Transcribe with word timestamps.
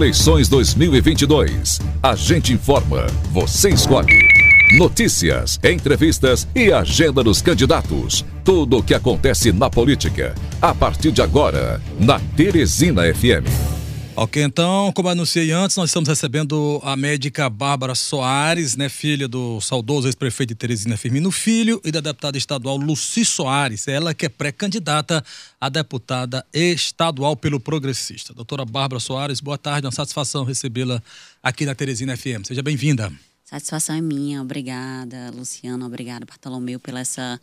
Eleições 0.00 0.48
2022. 0.48 1.78
A 2.02 2.16
gente 2.16 2.54
informa, 2.54 3.06
você 3.32 3.68
escolhe. 3.68 4.26
Notícias, 4.78 5.60
entrevistas 5.62 6.48
e 6.54 6.72
agenda 6.72 7.22
dos 7.22 7.42
candidatos. 7.42 8.24
Tudo 8.42 8.78
o 8.78 8.82
que 8.82 8.94
acontece 8.94 9.52
na 9.52 9.68
política. 9.68 10.34
A 10.62 10.74
partir 10.74 11.12
de 11.12 11.20
agora, 11.20 11.82
na 11.98 12.18
Teresina 12.34 13.02
FM. 13.12 13.79
Ok, 14.22 14.42
então, 14.42 14.92
como 14.92 15.08
anunciei 15.08 15.50
antes, 15.50 15.78
nós 15.78 15.88
estamos 15.88 16.06
recebendo 16.06 16.78
a 16.84 16.94
médica 16.94 17.48
Bárbara 17.48 17.94
Soares, 17.94 18.76
né, 18.76 18.86
filha 18.90 19.26
do 19.26 19.62
saudoso 19.62 20.08
ex-prefeito 20.08 20.50
de 20.50 20.56
Teresina 20.56 20.94
Firmino 20.98 21.30
Filho 21.30 21.80
e 21.82 21.90
da 21.90 22.00
deputada 22.00 22.36
estadual 22.36 22.76
Luci 22.76 23.24
Soares, 23.24 23.88
ela 23.88 24.12
que 24.12 24.26
é 24.26 24.28
pré-candidata 24.28 25.24
a 25.58 25.70
deputada 25.70 26.44
estadual 26.52 27.34
pelo 27.34 27.58
Progressista. 27.58 28.34
Doutora 28.34 28.66
Bárbara 28.66 29.00
Soares, 29.00 29.40
boa 29.40 29.56
tarde, 29.56 29.86
uma 29.86 29.90
satisfação 29.92 30.44
recebê-la 30.44 31.02
aqui 31.42 31.64
na 31.64 31.74
Teresina 31.74 32.14
FM. 32.14 32.44
Seja 32.44 32.62
bem-vinda. 32.62 33.10
Satisfação 33.42 33.96
é 33.96 34.02
minha, 34.02 34.42
obrigada, 34.42 35.30
Luciano, 35.34 35.86
obrigada, 35.86 36.26
Bartolomeu, 36.26 36.78
pela 36.78 37.00
essa, 37.00 37.40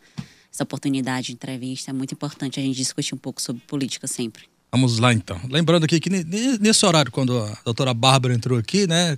essa 0.54 0.62
oportunidade 0.62 1.26
de 1.26 1.32
entrevista. 1.32 1.90
É 1.90 1.92
muito 1.92 2.14
importante 2.14 2.60
a 2.60 2.62
gente 2.62 2.76
discutir 2.76 3.16
um 3.16 3.18
pouco 3.18 3.42
sobre 3.42 3.60
política 3.66 4.06
sempre. 4.06 4.44
Vamos 4.70 4.98
lá 4.98 5.12
então. 5.12 5.40
Lembrando 5.50 5.84
aqui 5.84 5.98
que 5.98 6.10
nesse 6.10 6.84
horário, 6.84 7.10
quando 7.10 7.38
a 7.38 7.58
doutora 7.64 7.94
Bárbara 7.94 8.34
entrou 8.34 8.58
aqui, 8.58 8.86
né? 8.86 9.16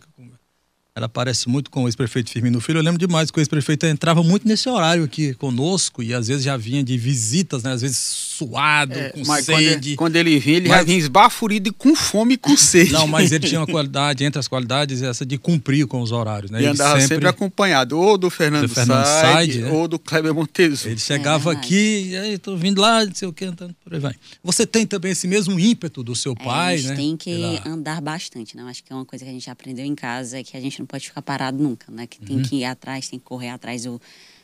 Ela 0.94 1.08
parece 1.08 1.48
muito 1.48 1.70
com 1.70 1.84
o 1.84 1.88
ex-prefeito 1.88 2.30
Firmino 2.30 2.60
Filho. 2.60 2.78
Eu 2.78 2.82
lembro 2.82 2.98
demais 2.98 3.30
que 3.30 3.38
o 3.38 3.40
ex-prefeito 3.40 3.86
entrava 3.86 4.22
muito 4.22 4.46
nesse 4.46 4.68
horário 4.68 5.04
aqui 5.04 5.34
conosco 5.34 6.02
e 6.02 6.12
às 6.12 6.28
vezes 6.28 6.44
já 6.44 6.56
vinha 6.56 6.82
de 6.82 6.96
visitas, 6.98 7.62
né? 7.62 7.72
Às 7.72 7.80
vezes 7.80 7.98
suado, 8.40 8.94
é, 8.94 9.10
com 9.10 9.22
mas 9.26 9.44
sede. 9.44 9.96
Quando, 9.96 10.16
ele 10.16 10.38
vinha, 10.38 10.56
ele 10.56 10.68
mas... 10.68 10.78
já 10.78 10.84
vinha 10.84 10.98
esbaforido 10.98 11.68
e 11.68 11.72
com 11.72 11.94
fome 11.94 12.34
e 12.34 12.36
com 12.38 12.56
sede. 12.56 12.92
Não, 12.92 13.06
mas 13.06 13.32
ele 13.32 13.46
tinha 13.46 13.60
uma 13.60 13.66
qualidade, 13.66 14.24
entre 14.24 14.38
as 14.38 14.48
qualidades, 14.48 15.02
essa 15.02 15.26
de 15.26 15.36
cumprir 15.36 15.86
com 15.86 16.00
os 16.00 16.10
horários, 16.10 16.50
né? 16.50 16.58
E 16.58 16.62
ele 16.62 16.70
andava 16.70 17.00
sempre... 17.00 17.14
sempre, 17.16 17.28
acompanhado 17.28 17.98
ou 17.98 18.16
do 18.16 18.30
Fernando, 18.30 18.66
do 18.66 18.74
Fernando 18.74 19.04
Said, 19.04 19.58
né? 19.58 19.70
ou 19.70 19.86
do 19.86 19.98
Kleber 19.98 20.34
Monteso. 20.34 20.88
Ele 20.88 20.98
chegava 20.98 21.52
é 21.52 21.56
aqui, 21.56 22.08
e 22.10 22.16
aí, 22.16 22.38
tô 22.38 22.56
vindo 22.56 22.80
lá, 22.80 23.04
não 23.04 23.14
sei 23.14 23.28
o 23.28 23.32
que, 23.32 23.44
andando 23.44 23.74
por 23.84 23.92
aí 23.92 24.00
vai. 24.00 24.14
Você 24.42 24.66
tem 24.66 24.86
também 24.86 25.12
esse 25.12 25.28
mesmo 25.28 25.58
ímpeto 25.58 26.02
do 26.02 26.16
seu 26.16 26.32
é, 26.32 26.44
pai, 26.44 26.68
né? 26.68 26.72
A 26.72 26.76
gente 26.76 26.88
né? 26.88 26.96
tem 26.96 27.16
que 27.16 27.34
Pela... 27.34 27.68
andar 27.68 28.00
bastante, 28.00 28.56
né? 28.56 28.62
Acho 28.68 28.82
que 28.82 28.92
é 28.92 28.96
uma 28.96 29.04
coisa 29.04 29.24
que 29.24 29.30
a 29.30 29.34
gente 29.34 29.50
aprendeu 29.50 29.84
em 29.84 29.94
casa, 29.94 30.38
é 30.38 30.42
que 30.42 30.56
a 30.56 30.60
gente 30.60 30.78
não 30.78 30.86
pode 30.86 31.06
ficar 31.06 31.22
parado 31.22 31.62
nunca, 31.62 31.86
né? 31.90 32.06
Que 32.06 32.20
tem 32.20 32.36
uhum. 32.36 32.42
que 32.42 32.56
ir 32.56 32.64
atrás, 32.64 33.08
tem 33.08 33.18
que 33.18 33.24
correr 33.24 33.50
atrás 33.50 33.84
do 33.84 34.00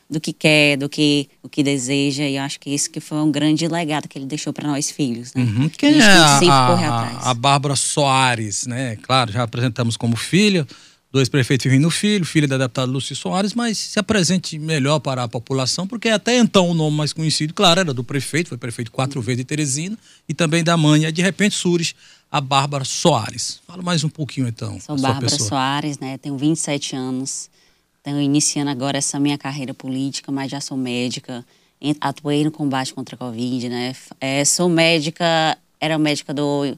do 0.09 0.19
que 0.19 0.31
quer, 0.31 0.77
do 0.77 0.87
que 0.87 1.29
o 1.43 1.49
que 1.49 1.61
deseja. 1.63 2.23
E 2.23 2.35
eu 2.35 2.43
acho 2.43 2.59
que 2.59 2.69
isso 2.69 2.89
que 2.89 2.99
foi 2.99 3.17
um 3.17 3.31
grande 3.31 3.67
legado 3.67 4.07
que 4.07 4.17
ele 4.17 4.25
deixou 4.25 4.53
para 4.53 4.67
nós 4.67 4.89
filhos. 4.89 5.33
Né? 5.33 5.43
Uhum. 5.43 5.69
Quem 5.69 5.99
é 5.99 6.03
a, 6.03 6.39
a, 6.39 7.31
a 7.31 7.33
Bárbara 7.33 7.75
Soares, 7.75 8.65
né? 8.65 8.95
Claro, 8.97 9.31
já 9.31 9.43
apresentamos 9.43 9.97
como 9.97 10.15
filha 10.15 10.65
do 11.11 11.19
ex-prefeito 11.19 11.63
Firmino 11.63 11.89
Filho, 11.89 12.25
filha 12.25 12.47
da 12.47 12.57
deputada 12.57 12.91
Lúcia 12.91 13.15
Soares, 13.15 13.53
mas 13.53 13.77
se 13.77 13.99
apresente 13.99 14.59
melhor 14.59 14.99
para 14.99 15.23
a 15.23 15.27
população, 15.27 15.87
porque 15.87 16.09
até 16.09 16.37
então 16.37 16.69
o 16.69 16.73
nome 16.73 16.97
mais 16.97 17.13
conhecido, 17.13 17.53
claro, 17.53 17.79
era 17.79 17.93
do 17.93 18.03
prefeito, 18.03 18.49
foi 18.49 18.57
prefeito 18.57 18.91
quatro 18.91 19.21
vezes 19.21 19.37
de 19.37 19.45
Teresina, 19.45 19.97
e 20.27 20.33
também 20.33 20.63
da 20.63 20.75
mãe, 20.75 21.05
e 21.05 21.11
de 21.11 21.21
repente 21.21 21.55
surge 21.55 21.95
a 22.29 22.41
Bárbara 22.41 22.83
Soares. 22.83 23.61
Fala 23.65 23.81
mais 23.81 24.03
um 24.03 24.09
pouquinho 24.09 24.47
então. 24.47 24.79
Sou 24.79 24.97
Bárbara 24.97 25.29
Soares, 25.29 25.97
né? 25.97 26.17
Tenho 26.17 26.37
27 26.37 26.95
anos. 26.95 27.49
Estou 28.07 28.21
iniciando 28.21 28.71
agora 28.71 28.97
essa 28.97 29.19
minha 29.19 29.37
carreira 29.37 29.73
política, 29.73 30.31
mas 30.31 30.49
já 30.49 30.61
sou 30.61 30.77
médica. 30.77 31.45
Atuei 31.99 32.41
no 32.45 32.51
combate 32.51 32.93
contra 32.93 33.15
a 33.15 33.17
Covid, 33.17 33.67
né? 33.67 33.93
É, 34.21 34.45
sou 34.45 34.69
médica, 34.69 35.57
era 35.79 35.97
médica 35.97 36.33
do, 36.33 36.73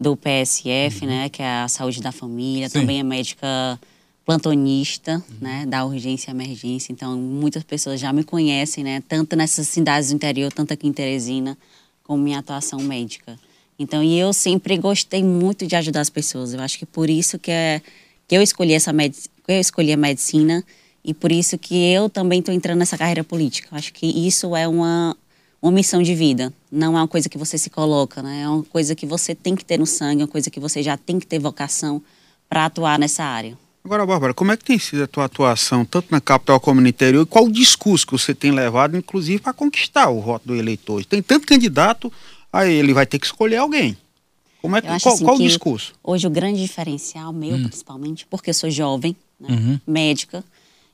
do 0.00 0.16
PSF, 0.16 1.02
uhum. 1.02 1.10
né? 1.10 1.28
Que 1.28 1.42
é 1.42 1.46
a 1.46 1.68
Saúde 1.68 2.00
da 2.00 2.10
Família. 2.10 2.70
Sim. 2.70 2.80
Também 2.80 3.00
é 3.00 3.02
médica 3.02 3.78
plantonista, 4.24 5.16
uhum. 5.16 5.36
né? 5.42 5.66
Da 5.66 5.84
urgência 5.84 6.30
e 6.30 6.34
emergência. 6.34 6.90
Então, 6.90 7.18
muitas 7.18 7.62
pessoas 7.62 8.00
já 8.00 8.10
me 8.10 8.24
conhecem, 8.24 8.82
né? 8.82 9.02
Tanto 9.06 9.36
nessas 9.36 9.68
cidades 9.68 10.08
do 10.08 10.14
interior, 10.14 10.50
tanto 10.50 10.72
aqui 10.72 10.88
em 10.88 10.92
Teresina, 10.92 11.56
como 12.02 12.22
minha 12.22 12.38
atuação 12.38 12.80
médica. 12.80 13.38
Então, 13.78 14.02
e 14.02 14.18
eu 14.18 14.32
sempre 14.32 14.78
gostei 14.78 15.22
muito 15.22 15.66
de 15.66 15.76
ajudar 15.76 16.00
as 16.00 16.10
pessoas. 16.10 16.54
Eu 16.54 16.60
acho 16.60 16.78
que 16.78 16.86
por 16.86 17.10
isso 17.10 17.38
que 17.38 17.50
é 17.50 17.82
que 18.26 18.34
eu 18.34 18.40
escolhi 18.40 18.72
essa 18.72 18.92
medicina 18.92 19.31
eu 19.52 19.60
escolhi 19.60 19.92
a 19.92 19.96
medicina 19.96 20.64
e 21.04 21.12
por 21.12 21.32
isso 21.32 21.58
que 21.58 21.74
eu 21.92 22.08
também 22.08 22.40
estou 22.40 22.54
entrando 22.54 22.78
nessa 22.78 22.96
carreira 22.96 23.24
política. 23.24 23.68
Acho 23.72 23.92
que 23.92 24.06
isso 24.06 24.54
é 24.54 24.66
uma, 24.68 25.16
uma 25.60 25.72
missão 25.72 26.02
de 26.02 26.14
vida, 26.14 26.52
não 26.70 26.96
é 26.96 27.00
uma 27.00 27.08
coisa 27.08 27.28
que 27.28 27.38
você 27.38 27.58
se 27.58 27.70
coloca, 27.70 28.22
né? 28.22 28.42
É 28.42 28.48
uma 28.48 28.62
coisa 28.62 28.94
que 28.94 29.06
você 29.06 29.34
tem 29.34 29.54
que 29.54 29.64
ter 29.64 29.78
no 29.78 29.86
sangue, 29.86 30.22
é 30.22 30.24
uma 30.24 30.30
coisa 30.30 30.50
que 30.50 30.60
você 30.60 30.82
já 30.82 30.96
tem 30.96 31.18
que 31.18 31.26
ter 31.26 31.38
vocação 31.38 32.02
para 32.48 32.66
atuar 32.66 32.98
nessa 32.98 33.24
área. 33.24 33.56
Agora, 33.84 34.06
Bárbara, 34.06 34.32
como 34.32 34.52
é 34.52 34.56
que 34.56 34.64
tem 34.64 34.78
sido 34.78 35.02
a 35.02 35.08
tua 35.08 35.24
atuação, 35.24 35.84
tanto 35.84 36.06
na 36.10 36.20
capital 36.20 36.60
como 36.60 36.80
no 36.80 36.86
interior, 36.86 37.22
e 37.22 37.26
qual 37.26 37.46
o 37.46 37.52
discurso 37.52 38.06
que 38.06 38.12
você 38.12 38.32
tem 38.32 38.52
levado, 38.52 38.96
inclusive, 38.96 39.40
para 39.40 39.52
conquistar 39.52 40.08
o 40.08 40.20
voto 40.20 40.46
do 40.46 40.54
eleitor? 40.54 41.04
Tem 41.04 41.20
tanto 41.20 41.48
candidato, 41.48 42.12
aí 42.52 42.72
ele 42.72 42.94
vai 42.94 43.06
ter 43.06 43.18
que 43.18 43.26
escolher 43.26 43.56
alguém. 43.56 43.96
Como 44.60 44.76
é, 44.76 44.80
qual, 44.80 44.94
assim, 44.94 45.24
qual 45.24 45.36
o 45.36 45.40
discurso? 45.40 45.92
Hoje 46.04 46.24
o 46.24 46.30
grande 46.30 46.62
diferencial 46.62 47.32
meu, 47.32 47.56
hum. 47.56 47.64
principalmente, 47.64 48.24
porque 48.26 48.50
eu 48.50 48.54
sou 48.54 48.70
jovem, 48.70 49.16
né, 49.42 49.48
uhum. 49.50 49.80
médica, 49.86 50.44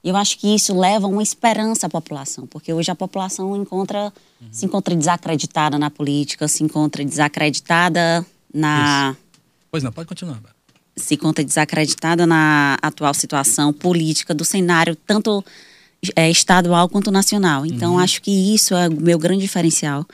eu 0.02 0.16
acho 0.16 0.38
que 0.38 0.54
isso 0.54 0.78
leva 0.78 1.06
uma 1.06 1.22
esperança 1.22 1.86
à 1.86 1.90
população, 1.90 2.46
porque 2.46 2.72
hoje 2.72 2.90
a 2.90 2.94
população 2.94 3.56
encontra, 3.56 4.12
uhum. 4.40 4.48
se 4.50 4.64
encontra 4.64 4.94
desacreditada 4.94 5.78
na 5.78 5.90
política, 5.90 6.48
se 6.48 6.62
encontra 6.62 7.04
desacreditada 7.04 8.24
na. 8.52 9.10
Isso. 9.10 9.20
Pois 9.70 9.82
não, 9.82 9.92
pode 9.92 10.08
continuar. 10.08 10.40
Se 10.96 11.14
encontra 11.14 11.44
desacreditada 11.44 12.26
na 12.26 12.78
atual 12.80 13.12
situação 13.12 13.72
política 13.72 14.34
do 14.34 14.44
cenário, 14.44 14.96
tanto 14.96 15.44
é, 16.16 16.30
estadual 16.30 16.88
quanto 16.88 17.10
nacional. 17.10 17.66
Então, 17.66 17.92
uhum. 17.92 17.98
acho 17.98 18.22
que 18.22 18.30
isso 18.54 18.74
é 18.74 18.88
o 18.88 18.92
meu 18.92 19.18
grande 19.18 19.42
diferencial 19.42 20.06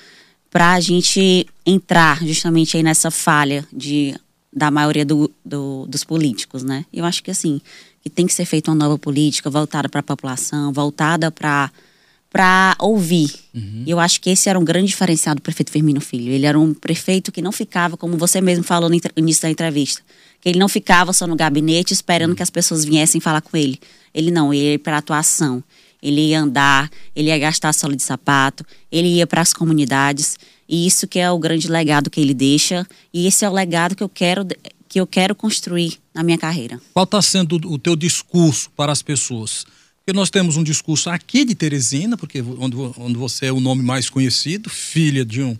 para 0.50 0.74
a 0.74 0.80
gente 0.80 1.46
entrar 1.66 2.24
justamente 2.24 2.76
aí 2.76 2.82
nessa 2.82 3.10
falha 3.10 3.66
de, 3.72 4.14
da 4.52 4.70
maioria 4.70 5.04
do, 5.04 5.30
do, 5.44 5.84
dos 5.88 6.04
políticos, 6.04 6.62
né? 6.62 6.84
Eu 6.92 7.04
acho 7.04 7.22
que 7.22 7.30
assim, 7.30 7.60
que 8.04 8.10
tem 8.10 8.26
que 8.26 8.34
ser 8.34 8.44
feita 8.44 8.70
uma 8.70 8.76
nova 8.76 8.98
política 8.98 9.48
voltada 9.48 9.88
para 9.88 10.00
a 10.00 10.02
população, 10.02 10.72
voltada 10.72 11.30
para 11.30 11.70
para 12.30 12.74
ouvir. 12.80 13.30
Uhum. 13.54 13.84
Eu 13.86 14.00
acho 14.00 14.20
que 14.20 14.28
esse 14.28 14.48
era 14.48 14.58
um 14.58 14.64
grande 14.64 14.88
diferencial 14.88 15.36
do 15.36 15.40
prefeito 15.40 15.70
Firmino 15.70 16.00
Filho. 16.00 16.32
Ele 16.32 16.44
era 16.44 16.58
um 16.58 16.74
prefeito 16.74 17.30
que 17.30 17.40
não 17.40 17.52
ficava, 17.52 17.96
como 17.96 18.16
você 18.16 18.40
mesmo 18.40 18.64
falou 18.64 18.90
no 18.90 18.96
início 19.16 19.42
da 19.42 19.50
entrevista, 19.50 20.02
que 20.40 20.48
ele 20.48 20.58
não 20.58 20.68
ficava 20.68 21.12
só 21.12 21.28
no 21.28 21.36
gabinete 21.36 21.92
esperando 21.92 22.30
uhum. 22.30 22.36
que 22.36 22.42
as 22.42 22.50
pessoas 22.50 22.84
viessem 22.84 23.20
falar 23.20 23.40
com 23.40 23.56
ele. 23.56 23.78
Ele 24.12 24.32
não, 24.32 24.52
ele 24.52 24.72
ia 24.72 24.78
para 24.80 24.98
atuação 24.98 25.62
ele 26.04 26.20
ia 26.20 26.40
andar, 26.40 26.90
ele 27.16 27.28
ia 27.28 27.38
gastar 27.38 27.72
solo 27.72 27.96
de 27.96 28.02
sapato, 28.02 28.62
ele 28.92 29.08
ia 29.08 29.26
para 29.26 29.40
as 29.40 29.54
comunidades. 29.54 30.38
E 30.68 30.86
isso 30.86 31.08
que 31.08 31.18
é 31.18 31.30
o 31.30 31.38
grande 31.38 31.66
legado 31.66 32.10
que 32.10 32.20
ele 32.20 32.34
deixa. 32.34 32.86
E 33.12 33.26
esse 33.26 33.42
é 33.42 33.48
o 33.48 33.52
legado 33.52 33.96
que 33.96 34.02
eu 34.02 34.08
quero 34.08 34.46
que 34.94 35.00
eu 35.00 35.08
quero 35.08 35.34
construir 35.34 35.98
na 36.14 36.22
minha 36.22 36.38
carreira. 36.38 36.80
Qual 36.92 37.02
está 37.02 37.20
sendo 37.20 37.56
o 37.68 37.76
teu 37.76 37.96
discurso 37.96 38.70
para 38.76 38.92
as 38.92 39.02
pessoas? 39.02 39.66
Porque 39.96 40.16
nós 40.16 40.30
temos 40.30 40.56
um 40.56 40.62
discurso 40.62 41.10
aqui 41.10 41.44
de 41.44 41.52
Teresina, 41.52 42.16
porque 42.16 42.40
onde, 42.40 42.76
onde 42.96 43.18
você 43.18 43.46
é 43.46 43.52
o 43.52 43.58
nome 43.58 43.82
mais 43.82 44.08
conhecido, 44.08 44.70
filha 44.70 45.24
de 45.24 45.42
um 45.42 45.58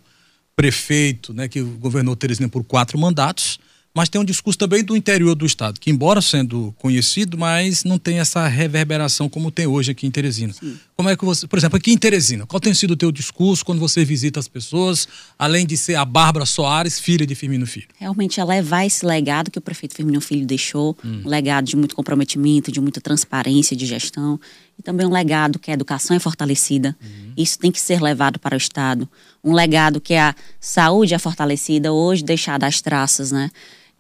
prefeito, 0.55 1.35
né, 1.35 1.49
que 1.49 1.61
governou 1.61 2.15
Teresina 2.15 2.49
por 2.49 2.63
quatro 2.63 2.97
mandatos 2.97 3.59
mas 3.95 4.09
tem 4.09 4.21
um 4.21 4.25
discurso 4.25 4.59
também 4.59 4.83
do 4.83 4.97
interior 4.97 5.37
do 5.37 5.47
estado, 5.47 5.79
que 5.79 5.89
embora 5.89 6.21
sendo 6.21 6.75
conhecido, 6.79 7.39
mas 7.39 7.85
não 7.85 7.97
tem 7.97 8.19
essa 8.19 8.49
reverberação 8.49 9.29
como 9.29 9.53
tem 9.53 9.69
hoje 9.69 9.93
aqui 9.93 10.05
em 10.05 10.11
Teresina. 10.11 10.53
Sim. 10.53 10.77
Como 10.97 11.09
é 11.09 11.17
que 11.17 11.25
você, 11.25 11.47
por 11.49 11.59
exemplo, 11.59 11.77
aqui 11.77 11.93
em 11.93 11.99
Teresina, 11.99 12.47
qual 12.47 12.61
tem 12.61 12.73
sido 12.73 12.93
o 12.93 12.97
teu 12.97 13.11
discurso 13.11 13.65
quando 13.65 13.81
você 13.81 14.05
visita 14.05 14.39
as 14.39 14.47
pessoas, 14.47 15.09
além 15.37 15.67
de 15.67 15.77
ser 15.77 15.97
a 15.97 16.05
Bárbara 16.05 16.47
Soares, 16.47 17.01
filha 17.01 17.27
de 17.27 17.35
Firmino 17.35 17.67
Filho? 17.67 17.89
Realmente 17.99 18.39
é 18.39 18.45
levar 18.45 18.87
esse 18.87 19.05
legado 19.05 19.51
que 19.51 19.59
o 19.59 19.63
prefeito 19.63 19.97
Firmino 19.97 20.21
Filho 20.21 20.47
deixou, 20.47 20.97
hum. 21.05 21.23
um 21.25 21.29
legado 21.29 21.65
de 21.65 21.77
muito 21.77 21.97
comprometimento, 21.97 22.71
de 22.71 22.81
muita 22.81 23.01
transparência 23.01 23.77
de 23.77 23.87
gestão, 23.87 24.39
e 24.79 24.83
também 24.83 25.05
um 25.05 25.11
legado 25.11 25.59
que 25.59 25.71
a 25.71 25.75
educação 25.75 26.17
é 26.17 26.21
fortalecida. 26.21 26.97
Uhum. 27.03 27.33
Isso 27.37 27.59
tem 27.59 27.73
que 27.73 27.81
ser 27.81 28.01
levado 28.01 28.39
para 28.39 28.55
o 28.55 28.59
Estado. 28.59 29.09
Um 29.43 29.53
legado 29.53 30.01
que 30.01 30.15
a 30.15 30.35
saúde 30.61 31.15
é 31.15 31.19
fortalecida, 31.19 31.93
hoje 31.93 32.23
deixada 32.23 32.67
as 32.67 32.81
traças, 32.81 33.33
né? 33.33 33.51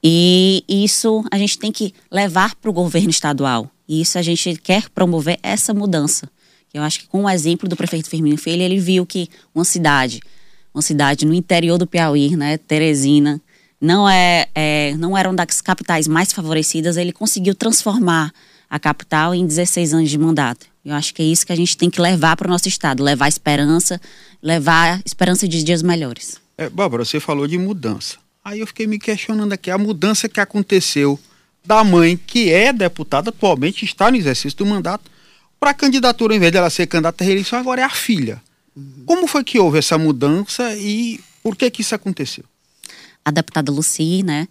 E 0.02 0.64
isso 0.68 1.24
a 1.30 1.38
gente 1.38 1.58
tem 1.58 1.72
que 1.72 1.94
levar 2.10 2.54
para 2.56 2.70
o 2.70 2.72
governo 2.72 3.10
estadual. 3.10 3.70
E 3.88 4.00
isso 4.00 4.18
a 4.18 4.22
gente 4.22 4.56
quer 4.56 4.88
promover 4.90 5.38
essa 5.42 5.72
mudança. 5.72 6.28
Eu 6.74 6.82
acho 6.82 6.98
que 6.98 7.06
com 7.06 7.22
o 7.22 7.30
exemplo 7.30 7.68
do 7.68 7.76
prefeito 7.76 8.10
Firmino 8.10 8.36
Filho, 8.36 8.60
ele 8.60 8.80
viu 8.80 9.06
que 9.06 9.28
uma 9.54 9.64
cidade, 9.64 10.20
uma 10.74 10.82
cidade 10.82 11.24
no 11.24 11.32
interior 11.32 11.78
do 11.78 11.86
Piauí, 11.86 12.36
né, 12.36 12.58
Teresina, 12.58 13.40
não 13.80 14.08
é, 14.08 14.48
é 14.52 14.94
não 14.98 15.16
era 15.16 15.28
uma 15.28 15.36
das 15.36 15.60
capitais 15.60 16.08
mais 16.08 16.32
favorecidas, 16.32 16.96
ele 16.96 17.12
conseguiu 17.12 17.54
transformar 17.54 18.32
a 18.68 18.78
capital 18.80 19.32
em 19.32 19.46
16 19.46 19.94
anos 19.94 20.10
de 20.10 20.18
mandato. 20.18 20.66
Eu 20.84 20.94
acho 20.94 21.14
que 21.14 21.22
é 21.22 21.24
isso 21.24 21.46
que 21.46 21.52
a 21.52 21.56
gente 21.56 21.76
tem 21.76 21.88
que 21.88 22.00
levar 22.00 22.36
para 22.36 22.48
o 22.48 22.50
nosso 22.50 22.66
estado, 22.66 23.04
levar 23.04 23.28
esperança, 23.28 24.00
levar 24.42 25.00
esperança 25.04 25.46
de 25.46 25.62
dias 25.62 25.80
melhores. 25.80 26.40
É, 26.58 26.68
Bárbara, 26.68 27.04
você 27.04 27.20
falou 27.20 27.46
de 27.46 27.56
mudança. 27.56 28.16
Aí 28.44 28.60
eu 28.60 28.66
fiquei 28.66 28.86
me 28.86 28.98
questionando 28.98 29.52
aqui 29.52 29.70
a 29.70 29.78
mudança 29.78 30.28
que 30.28 30.40
aconteceu 30.40 31.18
da 31.64 31.82
mãe, 31.82 32.16
que 32.16 32.52
é 32.52 32.72
deputada 32.72 33.30
atualmente, 33.30 33.84
está 33.84 34.10
no 34.10 34.16
exercício 34.16 34.58
do 34.58 34.66
mandato, 34.66 35.10
para 35.64 35.70
a 35.70 35.74
candidatura, 35.74 36.36
em 36.36 36.38
vez 36.38 36.52
dela 36.52 36.68
ser 36.68 36.86
candidata 36.86 37.24
à 37.24 37.26
reeleição, 37.26 37.58
agora 37.58 37.80
é 37.80 37.84
a 37.84 37.88
filha. 37.88 38.38
Uhum. 38.76 39.04
Como 39.06 39.26
foi 39.26 39.42
que 39.42 39.58
houve 39.58 39.78
essa 39.78 39.96
mudança 39.96 40.74
e 40.76 41.18
por 41.42 41.56
que 41.56 41.70
que 41.70 41.80
isso 41.80 41.94
aconteceu? 41.94 42.44
A 43.24 43.30
deputada 43.30 43.72
Luci, 43.72 44.22
né, 44.22 44.46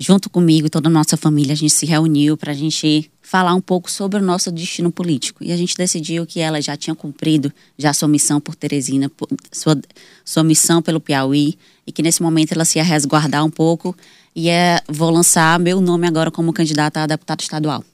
junto 0.00 0.28
comigo 0.28 0.66
e 0.66 0.70
toda 0.70 0.88
a 0.88 0.90
nossa 0.90 1.16
família, 1.16 1.52
a 1.52 1.56
gente 1.56 1.72
se 1.72 1.86
reuniu 1.86 2.36
para 2.36 2.50
a 2.50 2.54
gente 2.56 3.08
falar 3.22 3.54
um 3.54 3.60
pouco 3.60 3.88
sobre 3.88 4.18
o 4.18 4.22
nosso 4.22 4.50
destino 4.50 4.90
político. 4.90 5.44
E 5.44 5.52
a 5.52 5.56
gente 5.56 5.76
decidiu 5.76 6.26
que 6.26 6.40
ela 6.40 6.60
já 6.60 6.76
tinha 6.76 6.94
cumprido 6.96 7.52
já 7.78 7.92
sua 7.92 8.08
missão 8.08 8.40
por 8.40 8.56
Teresina, 8.56 9.08
sua, 9.52 9.80
sua 10.24 10.42
missão 10.42 10.82
pelo 10.82 10.98
Piauí, 10.98 11.56
e 11.86 11.92
que 11.92 12.02
nesse 12.02 12.20
momento 12.20 12.50
ela 12.50 12.64
se 12.64 12.80
ia 12.80 12.84
resguardar 12.84 13.44
um 13.44 13.50
pouco 13.50 13.96
e 14.34 14.48
é, 14.48 14.82
vou 14.88 15.10
lançar 15.10 15.56
meu 15.60 15.80
nome 15.80 16.08
agora 16.08 16.32
como 16.32 16.52
candidata 16.52 17.00
a 17.00 17.06
deputada 17.06 17.40
estadual. 17.40 17.84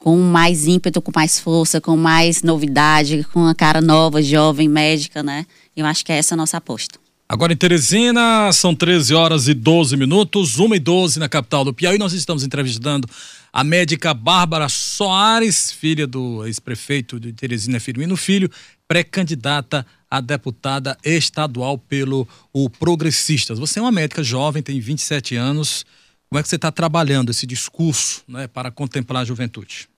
Com 0.00 0.18
mais 0.18 0.66
ímpeto, 0.66 1.00
com 1.02 1.12
mais 1.14 1.38
força, 1.38 1.80
com 1.80 1.96
mais 1.96 2.42
novidade, 2.42 3.24
com 3.32 3.40
uma 3.40 3.54
cara 3.54 3.80
nova, 3.80 4.22
jovem, 4.22 4.66
médica, 4.66 5.22
né? 5.22 5.46
Eu 5.76 5.84
acho 5.84 6.04
que 6.04 6.10
é 6.10 6.16
essa 6.16 6.34
a 6.34 6.36
nossa 6.36 6.56
aposta. 6.56 6.98
Agora 7.28 7.52
em 7.52 7.56
Teresina, 7.56 8.50
são 8.52 8.74
13 8.74 9.14
horas 9.14 9.46
e 9.46 9.54
12 9.54 9.96
minutos, 9.96 10.58
1 10.58 10.74
e 10.74 10.78
12 10.80 11.20
na 11.20 11.28
capital 11.28 11.64
do 11.64 11.74
Piauí. 11.74 11.98
Nós 11.98 12.12
estamos 12.12 12.42
entrevistando 12.42 13.06
a 13.52 13.62
médica 13.62 14.14
Bárbara 14.14 14.68
Soares, 14.68 15.70
filha 15.70 16.06
do 16.06 16.44
ex-prefeito 16.46 17.20
de 17.20 17.32
Teresina 17.32 17.78
Firmino 17.78 18.16
Filho, 18.16 18.50
pré-candidata 18.88 19.86
a 20.10 20.20
deputada 20.20 20.96
estadual 21.04 21.78
pelo 21.78 22.26
o 22.52 22.68
Progressistas. 22.68 23.58
Você 23.58 23.78
é 23.78 23.82
uma 23.82 23.92
médica 23.92 24.24
jovem, 24.24 24.62
tem 24.62 24.80
27 24.80 25.36
anos. 25.36 25.84
Como 26.28 26.40
é 26.40 26.42
que 26.42 26.48
você 26.48 26.56
está 26.56 26.72
trabalhando 26.72 27.30
esse 27.30 27.46
discurso 27.46 28.22
né, 28.26 28.48
para 28.48 28.70
contemplar 28.70 29.22
a 29.22 29.24
juventude? 29.24 29.89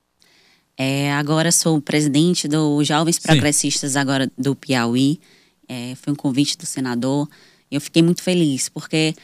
É, 0.77 1.13
agora 1.13 1.51
sou 1.51 1.79
presidente 1.79 2.47
do 2.47 2.83
Jovens 2.83 3.19
Progressistas 3.19 3.95
agora 3.95 4.31
do 4.37 4.55
Piauí 4.55 5.19
é, 5.67 5.95
foi 5.95 6.13
um 6.13 6.15
convite 6.15 6.57
do 6.57 6.65
senador. 6.65 7.27
Eu 7.71 7.81
fiquei 7.81 8.01
muito 8.01 8.21
feliz, 8.21 8.69
porque 8.69 9.15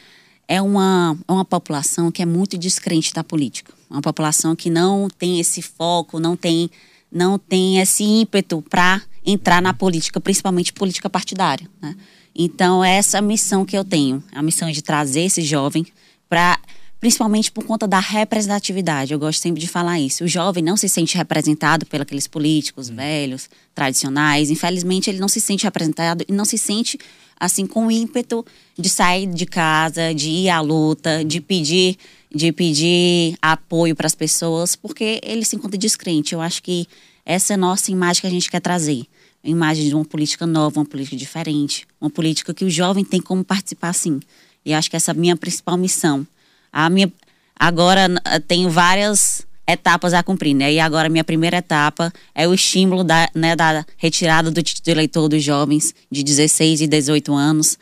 é 0.48 0.60
uma, 0.60 1.16
é 1.28 1.32
uma 1.32 1.44
população 1.44 2.10
que 2.10 2.22
é 2.22 2.26
muito 2.26 2.58
descrente 2.58 3.14
da 3.14 3.22
política. 3.22 3.72
Uma 3.88 4.02
população 4.02 4.56
que 4.56 4.70
não 4.70 5.08
tem 5.08 5.38
esse 5.38 5.62
foco, 5.62 6.18
não 6.18 6.36
tem, 6.36 6.70
não 7.10 7.38
tem 7.38 7.78
esse 7.78 8.02
ímpeto 8.02 8.62
para 8.68 9.02
entrar 9.24 9.60
na 9.62 9.72
política, 9.72 10.20
principalmente 10.20 10.72
política 10.72 11.08
partidária. 11.08 11.68
Né? 11.80 11.94
Então, 12.34 12.84
é 12.84 12.96
essa 12.96 13.20
missão 13.20 13.64
que 13.64 13.76
eu 13.76 13.84
tenho, 13.84 14.22
a 14.32 14.42
missão 14.42 14.70
de 14.70 14.82
trazer 14.82 15.22
esse 15.22 15.42
jovem 15.42 15.86
para 16.28 16.58
principalmente 17.00 17.50
por 17.50 17.64
conta 17.64 17.88
da 17.88 17.98
representatividade. 17.98 19.12
Eu 19.12 19.18
gosto 19.18 19.40
sempre 19.40 19.60
de 19.60 19.66
falar 19.66 19.98
isso. 19.98 20.24
O 20.24 20.28
jovem 20.28 20.62
não 20.62 20.76
se 20.76 20.88
sente 20.88 21.16
representado 21.16 21.86
pelos 21.86 22.02
aqueles 22.02 22.26
políticos 22.26 22.90
hum. 22.90 22.96
velhos, 22.96 23.48
tradicionais. 23.74 24.50
Infelizmente, 24.50 25.08
ele 25.08 25.18
não 25.18 25.28
se 25.28 25.40
sente 25.40 25.64
representado 25.64 26.24
e 26.28 26.32
não 26.32 26.44
se 26.44 26.58
sente 26.58 26.98
assim 27.38 27.66
com 27.66 27.90
ímpeto 27.90 28.44
de 28.78 28.90
sair 28.90 29.26
de 29.26 29.46
casa, 29.46 30.14
de 30.14 30.28
ir 30.28 30.50
à 30.50 30.60
luta, 30.60 31.24
de 31.24 31.40
pedir, 31.40 31.96
de 32.30 32.52
pedir 32.52 33.34
apoio 33.40 33.96
para 33.96 34.06
as 34.06 34.14
pessoas, 34.14 34.76
porque 34.76 35.18
ele 35.22 35.42
se 35.42 35.56
encontra 35.56 35.78
descrente. 35.78 36.34
Eu 36.34 36.42
acho 36.42 36.62
que 36.62 36.86
essa 37.24 37.54
é 37.54 37.54
a 37.54 37.56
nossa 37.56 37.90
imagem 37.90 38.20
que 38.20 38.26
a 38.26 38.30
gente 38.30 38.50
quer 38.50 38.60
trazer. 38.60 39.04
A 39.42 39.48
imagem 39.48 39.88
de 39.88 39.94
uma 39.94 40.04
política 40.04 40.46
nova, 40.46 40.80
uma 40.80 40.84
política 40.84 41.16
diferente, 41.16 41.86
uma 41.98 42.10
política 42.10 42.52
que 42.52 42.62
o 42.62 42.68
jovem 42.68 43.06
tem 43.06 43.22
como 43.22 43.42
participar 43.42 43.94
sim. 43.94 44.20
E 44.62 44.74
acho 44.74 44.90
que 44.90 44.96
essa 44.96 45.12
é 45.12 45.14
a 45.14 45.16
minha 45.16 45.34
principal 45.34 45.78
missão 45.78 46.26
a 46.72 46.88
minha, 46.90 47.12
agora 47.58 48.08
tenho 48.46 48.70
várias 48.70 49.46
etapas 49.66 50.12
a 50.14 50.22
cumprir, 50.22 50.54
né? 50.54 50.72
E 50.72 50.80
agora 50.80 51.08
minha 51.08 51.24
primeira 51.24 51.58
etapa 51.58 52.12
é 52.34 52.46
o 52.48 52.54
estímulo 52.54 53.04
da, 53.04 53.28
né, 53.34 53.54
da 53.54 53.84
retirada 53.96 54.50
do 54.50 54.62
título 54.62 54.94
eleitor 54.94 55.28
dos 55.28 55.42
jovens 55.42 55.94
de 56.10 56.22
16 56.22 56.82
e 56.82 56.86
18 56.86 57.32
anos 57.32 57.78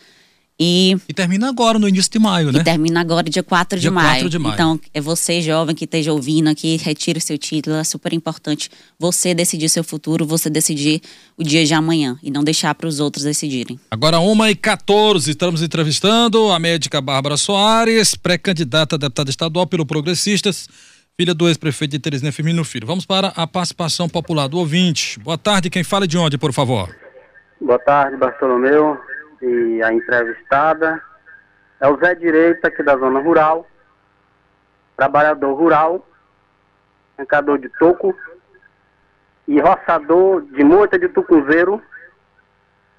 e, 0.60 0.96
e 1.08 1.14
termina 1.14 1.48
agora, 1.48 1.78
no 1.78 1.88
início 1.88 2.10
de 2.10 2.18
maio, 2.18 2.50
né? 2.50 2.58
E 2.58 2.64
termina 2.64 3.00
agora, 3.00 3.22
dia 3.22 3.44
4 3.44 3.78
dia 3.78 3.90
de, 3.90 3.94
maio. 3.94 4.08
4 4.08 4.28
de 4.28 4.38
maio. 4.40 4.54
Então, 4.54 4.80
é 4.92 5.00
você, 5.00 5.40
jovem, 5.40 5.72
que 5.72 5.84
esteja 5.84 6.12
ouvindo 6.12 6.48
aqui, 6.48 6.76
retire 6.76 7.18
o 7.18 7.22
seu 7.22 7.38
título. 7.38 7.76
É 7.76 7.84
super 7.84 8.12
importante 8.12 8.68
você 8.98 9.32
decidir 9.32 9.68
seu 9.68 9.84
futuro, 9.84 10.26
você 10.26 10.50
decidir 10.50 11.00
o 11.36 11.44
dia 11.44 11.64
de 11.64 11.72
amanhã 11.74 12.18
e 12.24 12.30
não 12.30 12.42
deixar 12.42 12.74
para 12.74 12.88
os 12.88 12.98
outros 12.98 13.22
decidirem. 13.22 13.78
Agora, 13.88 14.16
1h14, 14.16 15.28
estamos 15.28 15.62
entrevistando 15.62 16.50
a 16.50 16.58
médica 16.58 17.00
Bárbara 17.00 17.36
Soares, 17.36 18.16
pré-candidata 18.16 18.96
a 18.96 18.98
deputada 18.98 19.30
estadual 19.30 19.64
pelo 19.64 19.86
Progressistas, 19.86 20.68
filha 21.16 21.34
do 21.34 21.46
ex-prefeito 21.46 21.92
de 21.92 22.00
Teresina 22.00 22.32
Firmino 22.32 22.64
Filho. 22.64 22.86
Vamos 22.86 23.06
para 23.06 23.28
a 23.28 23.46
participação 23.46 24.08
popular 24.08 24.48
do 24.48 24.58
ouvinte. 24.58 25.20
Boa 25.20 25.38
tarde, 25.38 25.70
quem 25.70 25.84
fala 25.84 26.04
de 26.04 26.18
onde, 26.18 26.36
por 26.36 26.52
favor? 26.52 26.92
Boa 27.60 27.78
tarde, 27.78 28.16
Bartolomeu 28.16 28.98
e 29.40 29.82
a 29.82 29.92
entrevistada 29.92 31.02
é 31.80 31.88
o 31.88 31.96
Zé 31.98 32.14
Direita, 32.14 32.68
aqui 32.68 32.82
da 32.82 32.96
zona 32.96 33.20
rural, 33.20 33.66
trabalhador 34.96 35.54
rural, 35.54 36.06
arrancador 37.16 37.58
de 37.58 37.68
toco 37.78 38.16
e 39.46 39.60
roçador 39.60 40.42
de 40.42 40.64
moita 40.64 40.98
de 40.98 41.08
tucuzeiro, 41.08 41.82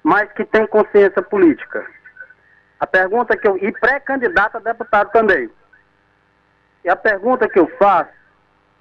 mas 0.02 0.32
que 0.32 0.44
tem 0.44 0.66
consciência 0.66 1.22
política. 1.22 1.86
A 2.78 2.86
pergunta 2.86 3.36
que 3.36 3.46
eu. 3.46 3.58
e 3.58 3.70
pré-candidato 3.72 4.56
a 4.56 4.60
deputado 4.60 5.10
também. 5.10 5.50
E 6.82 6.88
a 6.88 6.96
pergunta 6.96 7.46
que 7.46 7.58
eu 7.58 7.66
faço 7.78 8.10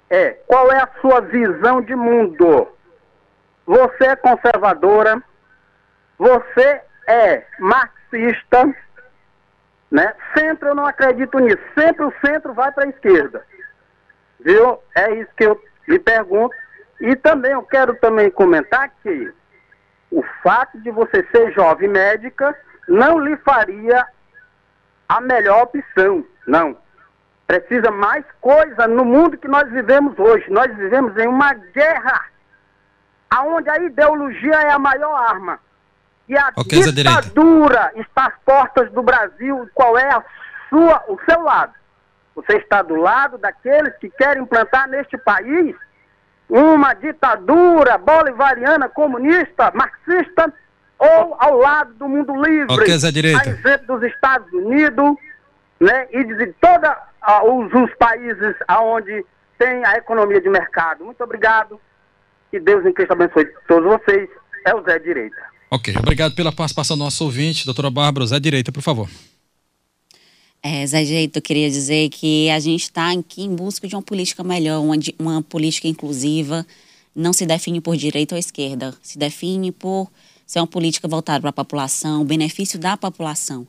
é: 0.09 0.31
qual 0.47 0.71
é 0.71 0.81
a 0.81 0.89
sua 1.01 1.19
visão 1.19 1.81
de 1.81 1.93
mundo? 1.93 2.69
Você 3.65 4.05
é 4.05 4.15
conservadora? 4.15 5.21
Você 6.17 6.81
é 7.09 7.43
marxista, 7.57 8.73
né? 9.91 10.13
Centro 10.37 10.69
eu 10.69 10.75
não 10.75 10.85
acredito 10.85 11.39
nisso. 11.39 11.61
Sempre 11.77 12.05
o 12.05 12.13
centro 12.23 12.53
vai 12.53 12.71
para 12.71 12.85
a 12.85 12.89
esquerda. 12.89 13.43
Viu? 14.39 14.79
É 14.95 15.15
isso 15.15 15.31
que 15.35 15.43
eu 15.45 15.61
lhe 15.87 15.97
pergunto. 15.97 16.55
E 17.01 17.15
também 17.15 17.51
eu 17.51 17.63
quero 17.63 17.95
também 17.95 18.29
comentar 18.29 18.91
que 19.01 19.33
o 20.11 20.23
fato 20.43 20.79
de 20.81 20.91
você 20.91 21.25
ser 21.31 21.51
jovem 21.53 21.89
médica 21.89 22.55
não 22.87 23.19
lhe 23.19 23.35
faria 23.37 24.05
a 25.07 25.19
melhor 25.19 25.63
opção. 25.63 26.23
Não. 26.45 26.77
Precisa 27.47 27.89
mais 27.89 28.23
coisa 28.39 28.87
no 28.87 29.03
mundo 29.03 29.37
que 29.37 29.47
nós 29.47 29.67
vivemos 29.71 30.17
hoje. 30.19 30.45
Nós 30.51 30.67
vivemos 30.75 31.17
em 31.17 31.27
uma 31.27 31.53
guerra 31.53 32.25
aonde 33.31 33.67
a 33.69 33.77
ideologia 33.77 34.53
é 34.53 34.71
a 34.71 34.77
maior 34.77 35.15
arma. 35.15 35.59
E 36.29 36.37
a 36.37 36.53
okay, 36.55 36.83
ditadura 36.83 37.91
está 37.95 38.27
às 38.27 38.33
portas 38.45 38.91
do 38.91 39.01
Brasil. 39.01 39.67
Qual 39.73 39.97
é 39.97 40.13
a 40.13 40.23
sua, 40.69 41.03
o 41.07 41.17
seu 41.27 41.41
lado? 41.41 41.73
Você 42.35 42.57
está 42.57 42.83
do 42.83 42.95
lado 42.95 43.39
daqueles 43.39 43.97
que 43.97 44.11
querem 44.11 44.43
implantar 44.43 44.87
neste 44.87 45.17
país 45.17 45.75
uma 46.47 46.93
ditadura 46.93 47.97
bolivariana, 47.97 48.87
comunista, 48.87 49.71
marxista, 49.73 50.53
ou 50.99 51.35
ao 51.39 51.57
lado 51.57 51.93
do 51.95 52.07
mundo 52.07 52.35
livre, 52.35 52.73
okay, 52.73 52.93
a 52.93 53.49
exemplo 53.49 53.87
dos 53.87 54.03
Estados 54.03 54.51
Unidos, 54.53 55.15
né, 55.79 56.07
e 56.11 56.23
de 56.23 56.47
todos 56.53 56.89
uh, 56.89 57.53
os, 57.53 57.73
os 57.73 57.95
países 57.95 58.55
onde 58.81 59.25
tem 59.57 59.83
a 59.85 59.93
economia 59.93 60.39
de 60.39 60.49
mercado. 60.49 61.05
Muito 61.05 61.23
obrigado. 61.23 61.79
Que 62.51 62.59
Deus 62.59 62.85
em 62.85 62.93
Cristo 62.93 63.13
abençoe 63.13 63.45
todos 63.67 63.85
vocês. 63.85 64.29
É 64.65 64.75
o 64.75 64.83
Zé 64.83 64.99
Direita. 64.99 65.41
Ok, 65.71 65.93
obrigado 65.97 66.33
pela 66.33 66.51
participação 66.51 66.97
do 66.97 67.03
nosso 67.03 67.23
ouvinte, 67.23 67.63
doutora 67.63 67.91
Bárbara. 67.91 68.25
Zé 68.25 68.39
Direita, 68.39 68.71
por 68.71 68.81
favor. 68.81 69.07
É, 70.63 70.85
Zé 70.87 71.03
Direita, 71.03 71.37
eu 71.37 71.43
queria 71.43 71.69
dizer 71.69 72.09
que 72.09 72.49
a 72.49 72.59
gente 72.59 72.81
está 72.83 73.11
aqui 73.11 73.43
em 73.43 73.55
busca 73.55 73.87
de 73.87 73.95
uma 73.95 74.01
política 74.01 74.43
melhor, 74.43 74.81
uma, 74.81 74.95
uma 75.19 75.41
política 75.43 75.87
inclusiva. 75.87 76.65
Não 77.15 77.31
se 77.31 77.45
define 77.45 77.79
por 77.79 77.95
direita 77.95 78.33
ou 78.33 78.39
esquerda, 78.39 78.97
se 79.03 79.19
define 79.19 79.71
por 79.71 80.09
ser 80.45 80.59
uma 80.59 80.67
política 80.67 81.07
voltada 81.07 81.39
para 81.39 81.51
a 81.51 81.53
população, 81.53 82.23
o 82.23 82.25
benefício 82.25 82.79
da 82.79 82.97
população. 82.97 83.67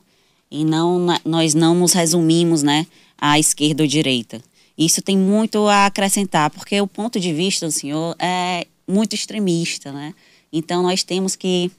E 0.49 0.65
não, 0.65 1.05
nós 1.23 1.53
não 1.53 1.75
nos 1.75 1.93
resumimos 1.93 2.63
né, 2.63 2.87
à 3.15 3.37
esquerda 3.37 3.83
ou 3.83 3.87
direita. 3.87 4.41
Isso 4.75 5.03
tem 5.03 5.15
muito 5.15 5.67
a 5.67 5.85
acrescentar, 5.85 6.49
porque 6.49 6.81
o 6.81 6.87
ponto 6.87 7.19
de 7.19 7.31
vista 7.31 7.67
do 7.67 7.71
senhor 7.71 8.15
é 8.17 8.65
muito 8.87 9.13
extremista, 9.13 9.91
né? 9.91 10.15
Então 10.51 10.81
nós 10.81 11.03
temos 11.03 11.35
que 11.35 11.71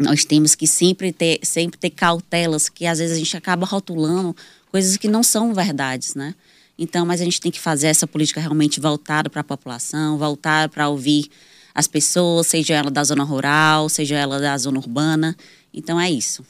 nós 0.00 0.24
temos 0.24 0.54
que 0.54 0.66
sempre 0.66 1.12
ter, 1.12 1.38
sempre 1.42 1.78
ter 1.78 1.90
cautelas, 1.90 2.68
que 2.68 2.86
às 2.86 2.98
vezes 2.98 3.14
a 3.14 3.18
gente 3.18 3.36
acaba 3.36 3.66
rotulando 3.66 4.34
coisas 4.72 4.96
que 4.96 5.06
não 5.06 5.22
são 5.22 5.52
verdades, 5.52 6.14
né? 6.14 6.34
Então, 6.78 7.04
mas 7.04 7.20
a 7.20 7.24
gente 7.24 7.40
tem 7.40 7.52
que 7.52 7.60
fazer 7.60 7.88
essa 7.88 8.06
política 8.06 8.40
realmente 8.40 8.80
voltada 8.80 9.28
para 9.28 9.42
a 9.42 9.44
população, 9.44 10.16
voltada 10.16 10.70
para 10.70 10.88
ouvir 10.88 11.28
as 11.74 11.86
pessoas, 11.86 12.46
seja 12.46 12.74
ela 12.74 12.90
da 12.90 13.04
zona 13.04 13.22
rural, 13.22 13.90
seja 13.90 14.16
ela 14.16 14.40
da 14.40 14.56
zona 14.56 14.78
urbana. 14.78 15.36
Então 15.72 16.00
é 16.00 16.10
isso. 16.10 16.44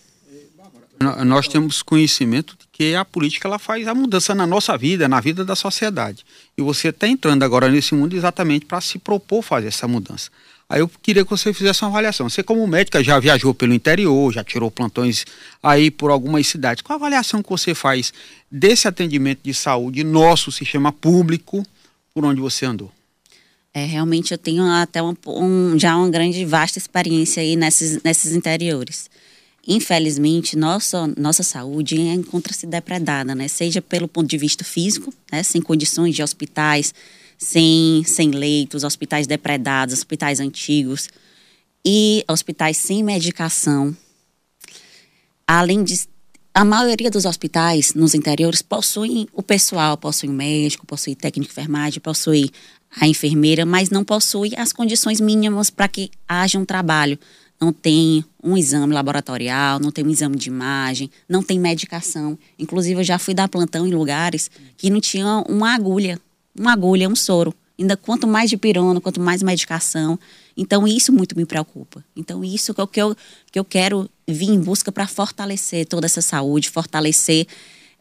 Nós 1.25 1.49
temos 1.49 1.83
conhecimento 1.83 2.55
de 2.57 2.67
que 2.71 2.95
a 2.95 3.05
política 3.05 3.49
ela 3.49 3.59
faz 3.59 3.89
a 3.89 3.95
mudança 3.95 4.35
na 4.35 4.47
nossa 4.47 4.77
vida, 4.77 5.09
na 5.09 5.19
vida 5.19 5.45
da 5.45 5.57
sociedade. 5.57 6.25
E 6.57 6.63
você 6.63 6.89
está 6.89 7.09
entrando 7.09 7.43
agora 7.43 7.69
nesse 7.69 7.95
mundo 7.95 8.15
exatamente 8.15 8.67
para 8.67 8.81
se 8.81 8.99
propor 8.99 9.43
fazer 9.43 9.69
essa 9.69 9.89
mudança. 9.89 10.31
Aí 10.71 10.79
eu 10.79 10.89
queria 11.03 11.25
que 11.25 11.31
você 11.31 11.53
fizesse 11.53 11.83
uma 11.83 11.89
avaliação. 11.89 12.29
Você, 12.29 12.45
como 12.45 12.65
médica, 12.65 13.03
já 13.03 13.19
viajou 13.19 13.53
pelo 13.53 13.75
interior, 13.75 14.33
já 14.33 14.45
tirou 14.45 14.71
plantões 14.71 15.25
aí 15.61 15.91
por 15.91 16.13
algumas 16.13 16.47
cidades. 16.47 16.81
Qual 16.81 16.97
a 16.97 17.01
avaliação 17.01 17.43
que 17.43 17.51
você 17.51 17.75
faz 17.75 18.13
desse 18.49 18.87
atendimento 18.87 19.41
de 19.43 19.53
saúde, 19.53 20.05
nosso 20.05 20.53
sistema 20.53 20.93
público, 20.93 21.67
por 22.15 22.25
onde 22.25 22.41
você 22.41 22.67
andou? 22.67 22.93
É, 23.75 23.85
realmente 23.85 24.31
eu 24.31 24.39
tenho 24.39 24.63
até 24.63 25.03
um, 25.03 25.77
já 25.77 25.97
uma 25.97 26.09
grande, 26.09 26.45
vasta 26.45 26.79
experiência 26.79 27.43
aí 27.43 27.57
nesses, 27.57 28.01
nesses 28.05 28.33
interiores. 28.33 29.11
Infelizmente, 29.67 30.57
nossa, 30.57 31.13
nossa 31.19 31.43
saúde 31.43 32.01
encontra-se 32.01 32.65
depredada, 32.65 33.35
né? 33.35 33.49
Seja 33.49 33.83
pelo 33.83 34.07
ponto 34.07 34.29
de 34.29 34.39
vista 34.39 34.63
físico, 34.63 35.13
né? 35.33 35.43
sem 35.43 35.61
condições 35.61 36.15
de 36.15 36.23
hospitais, 36.23 36.95
sem, 37.41 38.05
sem 38.05 38.31
leitos, 38.31 38.85
hospitais 38.85 39.27
depredados, 39.27 39.95
hospitais 39.95 40.41
antigos 40.41 41.09
e 41.85 42.23
hospitais 42.29 42.77
sem 42.77 43.03
medicação. 43.03 43.97
Além 45.47 45.83
de 45.83 45.99
a 46.53 46.65
maioria 46.65 47.11
dos 47.11 47.25
hospitais 47.25 47.95
nos 47.95 48.15
interiores 48.15 48.61
possuem 48.61 49.27
o 49.33 49.43
pessoal, 49.43 49.97
possui 49.97 50.29
o 50.29 50.33
médico, 50.33 50.85
possui 50.85 51.15
técnico 51.15 51.53
de 51.53 51.59
enfermagem, 51.59 52.01
possui 52.01 52.51
a 53.01 53.07
enfermeira, 53.07 53.65
mas 53.65 53.89
não 53.89 54.05
possui 54.05 54.53
as 54.57 54.73
condições 54.73 55.21
mínimas 55.21 55.71
para 55.71 55.89
que 55.89 56.11
haja 56.29 56.59
um 56.59 56.65
trabalho. 56.65 57.19
Não 57.61 57.73
tem 57.73 58.25
um 58.43 58.57
exame 58.57 58.93
laboratorial, 58.93 59.79
não 59.79 59.93
tem 59.93 60.05
um 60.05 60.11
exame 60.11 60.37
de 60.37 60.49
imagem, 60.49 61.11
não 61.29 61.43
tem 61.43 61.59
medicação. 61.59 62.39
Inclusive, 62.59 63.01
eu 63.01 63.05
já 63.05 63.19
fui 63.19 63.33
dar 63.33 63.49
plantão 63.49 63.87
em 63.87 63.93
lugares 63.93 64.51
que 64.77 64.91
não 64.91 65.01
tinham 65.01 65.45
uma 65.49 65.75
agulha, 65.75 66.21
uma 66.59 66.73
agulha, 66.73 67.09
um 67.09 67.17
soro. 67.17 67.55
Ainda 67.79 67.97
quanto 67.97 68.27
mais 68.27 68.51
de 68.51 68.57
pirona, 68.57 69.01
quanto 69.01 69.21
mais 69.21 69.43
medicação. 69.43 70.19
Então, 70.57 70.87
isso 70.87 71.13
muito 71.13 71.37
me 71.37 71.47
preocupa. 71.47 72.05
Então, 72.15 72.45
isso 72.45 72.75
que 72.75 72.81
eu, 72.81 72.87
que 72.87 73.01
eu, 73.01 73.17
que 73.51 73.59
eu 73.59 73.65
quero 73.65 74.09
vir 74.29 74.51
em 74.51 74.61
busca 74.61 74.93
para 74.93 75.07
fortalecer 75.07 75.87
toda 75.87 76.07
essa 76.07 76.21
saúde, 76.21 76.69
fortalecer 76.69 77.47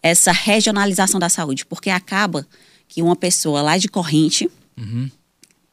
essa 0.03 0.31
regionalização 0.31 1.19
da 1.19 1.29
saúde. 1.29 1.65
Porque 1.65 1.89
acaba 1.89 2.45
que 2.89 3.01
uma 3.01 3.15
pessoa 3.15 3.61
lá 3.61 3.77
de 3.77 3.87
corrente, 3.87 4.49
Uhum. 4.79 5.11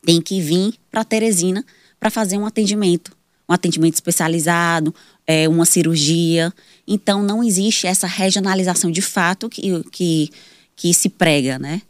Tem 0.04 0.20
que 0.20 0.40
vir 0.40 0.74
para 0.90 1.04
Teresina 1.04 1.64
para 1.98 2.10
fazer 2.10 2.36
um 2.36 2.46
atendimento, 2.46 3.12
um 3.48 3.52
atendimento 3.52 3.94
especializado, 3.94 4.94
é, 5.26 5.48
uma 5.48 5.64
cirurgia. 5.64 6.52
Então, 6.86 7.22
não 7.22 7.42
existe 7.42 7.86
essa 7.86 8.06
regionalização 8.06 8.90
de 8.90 9.02
fato 9.02 9.48
que, 9.48 9.82
que, 9.90 10.30
que 10.74 10.92
se 10.92 11.08
prega, 11.08 11.58
né? 11.58 11.82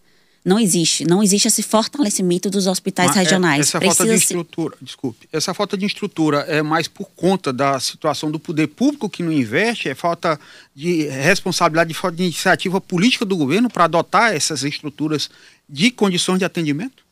Não 0.46 0.60
existe, 0.60 1.04
não 1.04 1.24
existe 1.24 1.48
esse 1.48 1.60
fortalecimento 1.60 2.48
dos 2.48 2.68
hospitais 2.68 3.08
Mas, 3.08 3.16
é, 3.16 3.20
regionais. 3.20 3.62
essa 3.62 3.80
Precisa 3.80 3.96
falta 3.96 4.12
de 4.12 4.22
estrutura, 4.22 4.76
se... 4.78 4.84
desculpe, 4.84 5.28
essa 5.32 5.52
falta 5.52 5.76
de 5.76 5.84
estrutura 5.84 6.38
é 6.46 6.62
mais 6.62 6.86
por 6.86 7.10
conta 7.16 7.52
da 7.52 7.80
situação 7.80 8.30
do 8.30 8.38
poder 8.38 8.68
público 8.68 9.10
que 9.10 9.24
não 9.24 9.32
investe, 9.32 9.88
é 9.88 9.94
falta 9.96 10.38
de 10.72 11.08
responsabilidade, 11.08 11.88
de 11.88 11.94
falta 11.94 12.16
de 12.18 12.22
iniciativa 12.22 12.80
política 12.80 13.24
do 13.24 13.36
governo 13.36 13.68
para 13.68 13.86
adotar 13.86 14.36
essas 14.36 14.62
estruturas 14.62 15.28
de 15.68 15.90
condições 15.90 16.38
de 16.38 16.44
atendimento? 16.44 17.02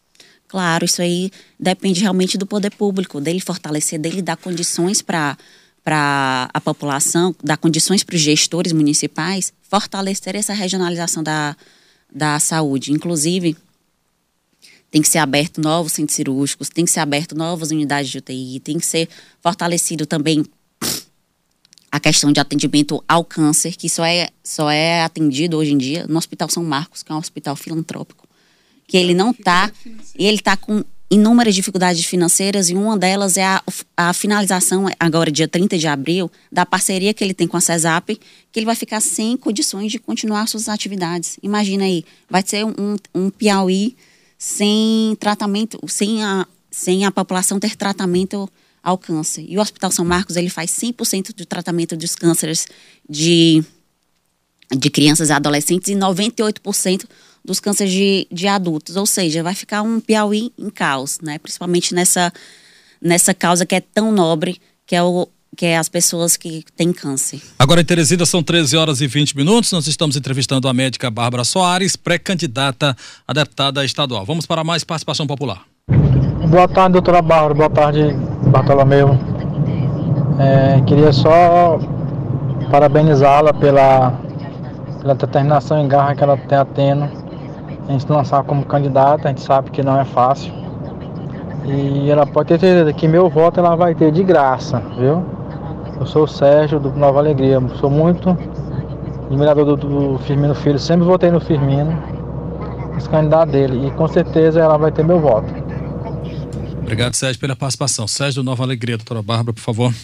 Claro, 0.46 0.84
isso 0.84 1.02
aí 1.02 1.32
depende 1.58 2.02
realmente 2.02 2.38
do 2.38 2.46
poder 2.46 2.70
público, 2.70 3.20
dele 3.20 3.40
fortalecer, 3.40 3.98
dele 3.98 4.22
dar 4.22 4.36
condições 4.36 5.02
para 5.02 5.36
para 5.82 6.48
a 6.54 6.60
população, 6.62 7.36
dar 7.44 7.58
condições 7.58 8.02
para 8.02 8.14
os 8.14 8.20
gestores 8.22 8.72
municipais 8.72 9.52
fortalecer 9.68 10.34
essa 10.34 10.54
regionalização 10.54 11.22
da, 11.22 11.54
da 12.14 12.38
saúde. 12.38 12.92
Inclusive, 12.92 13.56
tem 14.90 15.02
que 15.02 15.08
ser 15.08 15.18
aberto 15.18 15.60
novos 15.60 15.92
centros 15.92 16.14
cirúrgicos, 16.14 16.68
tem 16.68 16.84
que 16.84 16.90
ser 16.90 17.00
aberto 17.00 17.34
novas 17.34 17.70
unidades 17.70 18.10
de 18.10 18.18
UTI, 18.18 18.60
tem 18.60 18.78
que 18.78 18.86
ser 18.86 19.08
fortalecido 19.40 20.06
também 20.06 20.44
a 21.90 22.00
questão 22.00 22.32
de 22.32 22.40
atendimento 22.40 23.02
ao 23.08 23.24
câncer, 23.24 23.76
que 23.76 23.88
só 23.88 24.04
é, 24.04 24.28
só 24.42 24.70
é 24.70 25.02
atendido 25.02 25.56
hoje 25.56 25.72
em 25.72 25.78
dia 25.78 26.06
no 26.08 26.16
Hospital 26.16 26.48
São 26.48 26.64
Marcos, 26.64 27.02
que 27.02 27.10
é 27.10 27.14
um 27.14 27.18
hospital 27.18 27.56
filantrópico 27.56 28.24
que 28.86 28.96
ele 28.96 29.14
não 29.14 29.30
está, 29.30 29.70
ele 30.14 30.36
está 30.36 30.56
com 30.56 30.84
inúmeras 31.10 31.54
dificuldades 31.54 32.04
financeiras 32.04 32.70
e 32.70 32.74
uma 32.74 32.96
delas 32.96 33.36
é 33.36 33.44
a, 33.44 33.62
a, 33.96 34.12
finalização, 34.12 34.86
agora 34.98 35.30
dia 35.30 35.46
30 35.46 35.78
de 35.78 35.86
abril, 35.86 36.30
da 36.50 36.66
parceria 36.66 37.14
que 37.14 37.22
ele 37.22 37.34
tem 37.34 37.46
com 37.46 37.56
a 37.56 37.60
CESAP, 37.60 38.18
que 38.54 38.60
ele 38.60 38.66
vai 38.66 38.76
ficar 38.76 39.00
sem 39.00 39.36
condições 39.36 39.90
de 39.90 39.98
continuar 39.98 40.46
suas 40.46 40.68
atividades. 40.68 41.38
Imagina 41.42 41.82
aí, 41.82 42.04
vai 42.30 42.40
ser 42.46 42.64
um, 42.64 42.96
um 43.12 43.28
Piauí 43.28 43.96
sem 44.38 45.16
tratamento, 45.18 45.76
sem 45.88 46.22
a, 46.22 46.46
sem 46.70 47.04
a 47.04 47.10
população 47.10 47.58
ter 47.58 47.74
tratamento 47.74 48.48
ao 48.80 48.96
câncer. 48.96 49.44
E 49.48 49.58
o 49.58 49.60
Hospital 49.60 49.90
São 49.90 50.04
Marcos, 50.04 50.36
ele 50.36 50.48
faz 50.48 50.70
100% 50.70 51.34
do 51.34 51.44
tratamento 51.44 51.96
dos 51.96 52.14
cânceres 52.14 52.68
de, 53.10 53.64
de 54.70 54.88
crianças 54.88 55.30
e 55.30 55.32
adolescentes 55.32 55.88
e 55.88 55.96
98% 55.96 57.08
dos 57.44 57.58
cânceres 57.58 57.92
de, 57.92 58.28
de 58.30 58.46
adultos. 58.46 58.94
Ou 58.94 59.04
seja, 59.04 59.42
vai 59.42 59.56
ficar 59.56 59.82
um 59.82 59.98
Piauí 59.98 60.52
em 60.56 60.70
caos, 60.70 61.18
né? 61.20 61.38
Principalmente 61.40 61.92
nessa, 61.92 62.32
nessa 63.02 63.34
causa 63.34 63.66
que 63.66 63.74
é 63.74 63.80
tão 63.80 64.12
nobre, 64.12 64.60
que 64.86 64.94
é 64.94 65.02
o, 65.02 65.28
que 65.54 65.66
é 65.66 65.76
as 65.76 65.88
pessoas 65.88 66.36
que 66.36 66.64
têm 66.76 66.92
câncer. 66.92 67.40
Agora 67.58 67.80
em 67.80 67.84
Teresina 67.84 68.26
são 68.26 68.42
13 68.42 68.76
horas 68.76 69.00
e 69.00 69.06
20 69.06 69.36
minutos. 69.36 69.72
Nós 69.72 69.86
estamos 69.86 70.16
entrevistando 70.16 70.68
a 70.68 70.74
médica 70.74 71.10
Bárbara 71.10 71.44
Soares, 71.44 71.96
pré-candidata 71.96 72.96
a 73.26 73.32
deputada 73.32 73.84
estadual. 73.84 74.24
Vamos 74.24 74.46
para 74.46 74.64
mais 74.64 74.84
participação 74.84 75.26
popular. 75.26 75.62
Boa 76.48 76.68
tarde, 76.68 76.92
doutora 76.92 77.22
Bárbara. 77.22 77.54
Boa 77.54 77.70
tarde, 77.70 78.14
Bartolomeu. 78.50 79.18
É, 80.38 80.80
queria 80.86 81.12
só 81.12 81.78
parabenizá-la 82.70 83.52
pela, 83.54 84.10
pela 85.00 85.14
determinação 85.14 85.84
e 85.84 85.88
garra 85.88 86.14
que 86.14 86.22
ela 86.24 86.34
está 86.34 86.64
tendo 86.64 87.24
a 87.88 87.92
gente 87.92 88.10
lançar 88.10 88.42
como 88.44 88.64
candidata, 88.64 89.28
a 89.28 89.30
gente 89.30 89.42
sabe 89.42 89.70
que 89.70 89.82
não 89.82 90.00
é 90.00 90.04
fácil. 90.04 90.52
E 91.66 92.10
ela 92.10 92.26
pode 92.26 92.48
ter 92.48 92.60
certeza 92.60 92.92
que 92.92 93.06
meu 93.08 93.28
voto 93.28 93.60
ela 93.60 93.74
vai 93.74 93.94
ter 93.94 94.10
de 94.10 94.22
graça, 94.22 94.82
viu? 94.98 95.22
Eu 95.98 96.06
sou 96.06 96.24
o 96.24 96.28
Sérgio 96.28 96.80
do 96.80 96.90
Nova 96.92 97.20
Alegria, 97.20 97.60
sou 97.80 97.88
muito 97.88 98.30
admirador 99.26 99.64
do, 99.64 99.76
do 99.76 100.18
Firmino 100.20 100.54
Filho, 100.54 100.78
sempre 100.78 101.04
votei 101.04 101.30
no 101.30 101.40
Firmino, 101.40 101.92
esse 102.96 103.08
candidato 103.08 103.50
dele, 103.50 103.86
e 103.86 103.90
com 103.92 104.06
certeza 104.08 104.60
ela 104.60 104.76
vai 104.76 104.92
ter 104.92 105.04
meu 105.04 105.20
voto. 105.20 105.52
Obrigado, 106.80 107.14
Sérgio, 107.14 107.40
pela 107.40 107.56
participação. 107.56 108.06
Sérgio 108.06 108.42
do 108.42 108.46
Nova 108.46 108.62
Alegria, 108.62 108.96
doutora 108.96 109.22
Bárbara, 109.22 109.54
por 109.54 109.62
favor. 109.62 109.94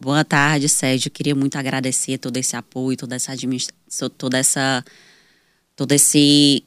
Boa 0.00 0.24
tarde, 0.24 0.68
Sérgio. 0.68 1.10
Queria 1.10 1.34
muito 1.34 1.56
agradecer 1.56 2.18
todo 2.18 2.36
esse 2.36 2.56
apoio, 2.56 2.96
toda 2.96 3.16
essa 3.16 3.32
administração, 3.32 4.08
toda 4.16 4.38
essa 4.38 4.84
todo 5.76 5.92
esse 5.92 6.64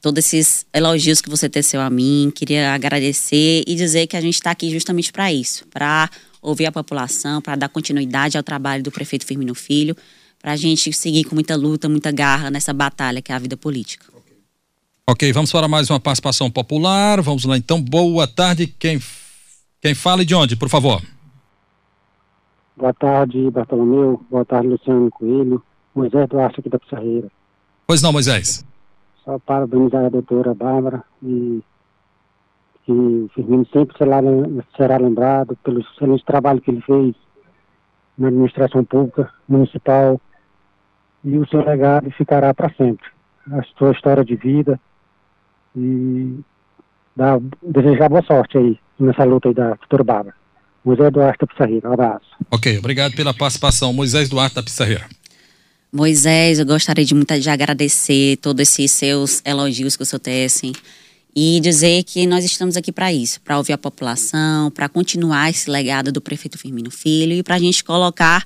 todos 0.00 0.18
esses 0.18 0.66
elogios 0.72 1.20
que 1.20 1.30
você 1.30 1.48
teceu 1.48 1.80
a 1.80 1.88
mim. 1.88 2.30
Queria 2.34 2.74
agradecer 2.74 3.64
e 3.66 3.74
dizer 3.74 4.06
que 4.06 4.16
a 4.16 4.20
gente 4.20 4.34
está 4.34 4.50
aqui 4.50 4.70
justamente 4.70 5.10
para 5.10 5.32
isso, 5.32 5.66
para 5.68 6.10
ouvir 6.44 6.66
a 6.66 6.72
população, 6.72 7.40
para 7.40 7.56
dar 7.56 7.68
continuidade 7.68 8.36
ao 8.36 8.42
trabalho 8.42 8.82
do 8.82 8.92
prefeito 8.92 9.26
Firmino 9.26 9.54
Filho, 9.54 9.96
para 10.40 10.52
a 10.52 10.56
gente 10.56 10.92
seguir 10.92 11.24
com 11.24 11.34
muita 11.34 11.56
luta, 11.56 11.88
muita 11.88 12.12
garra 12.12 12.50
nessa 12.50 12.72
batalha 12.72 13.22
que 13.22 13.32
é 13.32 13.34
a 13.34 13.38
vida 13.38 13.56
política. 13.56 14.06
Ok, 15.06 15.32
vamos 15.32 15.50
para 15.50 15.66
mais 15.66 15.90
uma 15.90 16.00
participação 16.00 16.50
popular. 16.50 17.20
Vamos 17.20 17.44
lá 17.44 17.56
então. 17.56 17.80
Boa 17.80 18.26
tarde. 18.26 18.66
Quem, 18.66 18.98
quem 19.80 19.94
fala 19.94 20.22
e 20.22 20.24
de 20.24 20.34
onde, 20.34 20.56
por 20.56 20.68
favor? 20.68 21.02
Boa 22.76 22.92
tarde, 22.94 23.50
Bartolomeu. 23.50 24.24
Boa 24.30 24.44
tarde, 24.44 24.68
Luciano 24.68 25.10
Coelho. 25.10 25.62
Moisés 25.94 26.28
Duarte 26.28 26.60
aqui 26.60 26.68
da 26.68 26.78
Pissarreira. 26.78 27.28
Pois 27.86 28.02
não, 28.02 28.12
Moisés. 28.12 28.64
Só 29.24 29.38
parabenizar 29.38 30.04
a 30.04 30.08
doutora 30.08 30.54
Bárbara 30.54 31.04
e 31.22 31.62
que 32.84 32.92
o 32.92 33.30
Firmino 33.34 33.66
sempre 33.72 33.96
será, 33.96 34.20
será 34.76 34.96
lembrado 34.98 35.56
pelo 35.64 35.80
excelente 35.80 36.24
trabalho 36.24 36.60
que 36.60 36.70
ele 36.70 36.82
fez 36.82 37.14
na 38.16 38.28
administração 38.28 38.84
pública 38.84 39.32
municipal 39.48 40.20
e 41.24 41.38
o 41.38 41.48
seu 41.48 41.64
legado 41.64 42.10
ficará 42.10 42.52
para 42.52 42.72
sempre. 42.74 43.06
A 43.50 43.62
sua 43.78 43.92
história 43.92 44.24
de 44.24 44.36
vida 44.36 44.78
e 45.76 46.38
dar, 47.16 47.38
desejar 47.62 48.08
boa 48.08 48.22
sorte 48.22 48.58
aí 48.58 48.78
nessa 48.98 49.24
luta 49.24 49.48
aí 49.48 49.54
da 49.54 49.74
doutora 49.74 50.04
Bárbara. 50.04 50.36
Moisés 50.84 51.10
Duarte 51.10 51.38
da 51.40 51.46
Pissarreira, 51.46 51.88
um 51.88 51.92
abraço. 51.94 52.26
Ok, 52.50 52.78
obrigado 52.78 53.14
pela 53.14 53.32
participação. 53.32 53.92
Moisés 53.92 54.28
Duarte 54.28 54.54
da 54.54 54.62
Pissarreira. 54.62 55.06
Moisés, 55.90 56.58
eu 56.58 56.66
gostaria 56.66 57.04
de 57.04 57.14
muito 57.14 57.38
de 57.38 57.48
agradecer 57.48 58.36
todos 58.38 58.60
esses 58.62 58.90
seus 58.90 59.42
elogios 59.46 59.96
que 59.96 60.02
o 60.02 60.06
senhor 60.06 60.20
tecem 60.20 60.72
e 61.34 61.58
dizer 61.60 62.04
que 62.04 62.26
nós 62.26 62.44
estamos 62.44 62.76
aqui 62.76 62.92
para 62.92 63.12
isso, 63.12 63.40
para 63.40 63.58
ouvir 63.58 63.72
a 63.72 63.78
população, 63.78 64.70
para 64.70 64.88
continuar 64.88 65.50
esse 65.50 65.68
legado 65.68 66.12
do 66.12 66.20
prefeito 66.20 66.56
Firmino 66.56 66.90
Filho 66.90 67.32
e 67.32 67.42
para 67.42 67.56
a 67.56 67.58
gente 67.58 67.82
colocar 67.82 68.44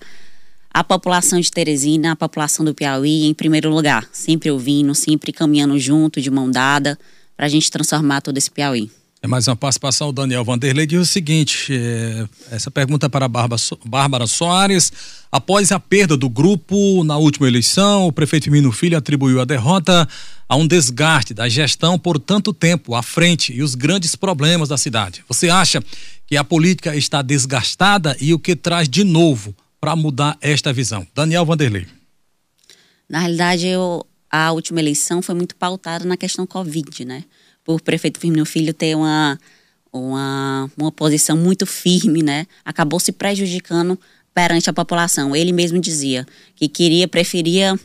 a 0.72 0.82
população 0.82 1.38
de 1.40 1.50
Teresina, 1.50 2.12
a 2.12 2.16
população 2.16 2.64
do 2.64 2.74
Piauí 2.74 3.24
em 3.26 3.34
primeiro 3.34 3.70
lugar, 3.70 4.08
sempre 4.12 4.50
ouvindo, 4.50 4.94
sempre 4.94 5.32
caminhando 5.32 5.78
junto, 5.78 6.20
de 6.20 6.30
mão 6.30 6.50
dada, 6.50 6.98
para 7.36 7.46
a 7.46 7.48
gente 7.48 7.70
transformar 7.70 8.20
todo 8.20 8.38
esse 8.38 8.50
Piauí. 8.50 8.90
É 9.20 9.26
mais 9.26 9.48
uma 9.48 9.56
participação. 9.56 10.10
O 10.10 10.12
Daniel 10.12 10.44
Vanderlei 10.44 10.86
diz 10.86 11.00
o 11.00 11.06
seguinte: 11.06 11.72
é, 11.72 12.28
essa 12.52 12.70
pergunta 12.70 13.06
é 13.06 13.08
para 13.08 13.28
Bárbara 13.28 14.26
Soares. 14.26 14.92
Após 15.30 15.72
a 15.72 15.80
perda 15.80 16.16
do 16.16 16.28
grupo 16.28 17.02
na 17.02 17.16
última 17.16 17.48
eleição, 17.48 18.06
o 18.06 18.12
prefeito 18.12 18.44
Firmino 18.44 18.70
Filho 18.70 18.96
atribuiu 18.96 19.40
a 19.40 19.44
derrota 19.44 20.08
a 20.48 20.56
um 20.56 20.66
desgaste 20.66 21.34
da 21.34 21.48
gestão 21.48 21.98
por 21.98 22.18
tanto 22.18 22.52
tempo 22.52 22.94
à 22.94 23.02
frente 23.02 23.52
e 23.52 23.62
os 23.62 23.74
grandes 23.74 24.14
problemas 24.14 24.68
da 24.68 24.78
cidade. 24.78 25.24
Você 25.28 25.50
acha 25.50 25.82
que 26.26 26.36
a 26.36 26.44
política 26.44 26.94
está 26.94 27.20
desgastada 27.20 28.16
e 28.20 28.32
o 28.32 28.38
que 28.38 28.54
traz 28.54 28.88
de 28.88 29.02
novo 29.02 29.54
para 29.80 29.96
mudar 29.96 30.38
esta 30.40 30.72
visão? 30.72 31.06
Daniel 31.14 31.44
Vanderlei. 31.44 31.86
Na 33.08 33.20
realidade, 33.20 33.66
eu, 33.66 34.06
a 34.30 34.52
última 34.52 34.80
eleição 34.80 35.20
foi 35.20 35.34
muito 35.34 35.56
pautada 35.56 36.04
na 36.04 36.16
questão 36.16 36.46
Covid, 36.46 37.04
né? 37.04 37.24
Por 37.68 37.82
prefeito 37.82 38.18
Firmino 38.18 38.46
Filho 38.46 38.72
ter 38.72 38.96
uma, 38.96 39.38
uma, 39.92 40.70
uma 40.74 40.90
posição 40.90 41.36
muito 41.36 41.66
firme, 41.66 42.22
né? 42.22 42.46
Acabou 42.64 42.98
se 42.98 43.12
prejudicando 43.12 44.00
perante 44.32 44.70
a 44.70 44.72
população. 44.72 45.36
Ele 45.36 45.52
mesmo 45.52 45.78
dizia 45.78 46.26
que 46.56 46.66
queria, 46.66 47.06
preferia 47.06 47.78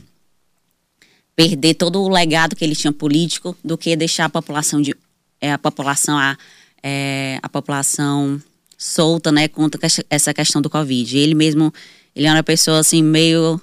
perder 1.36 1.74
todo 1.74 2.00
o 2.00 2.08
legado 2.08 2.56
que 2.56 2.64
ele 2.64 2.74
tinha 2.74 2.94
político 2.94 3.54
do 3.62 3.76
que 3.76 3.94
deixar 3.94 4.24
a 4.24 4.30
população 4.30 4.80
de 4.80 4.96
é, 5.38 5.52
a 5.52 5.58
população 5.58 6.16
a, 6.16 6.38
é, 6.82 7.38
a 7.42 7.48
população 7.50 8.40
solta, 8.78 9.30
né, 9.30 9.48
contra 9.48 9.78
essa 10.08 10.32
questão 10.32 10.62
do 10.62 10.70
Covid. 10.70 11.18
Ele 11.18 11.34
mesmo, 11.34 11.70
ele 12.16 12.26
era 12.26 12.36
uma 12.36 12.42
pessoa 12.42 12.78
assim 12.78 13.02
meio 13.02 13.60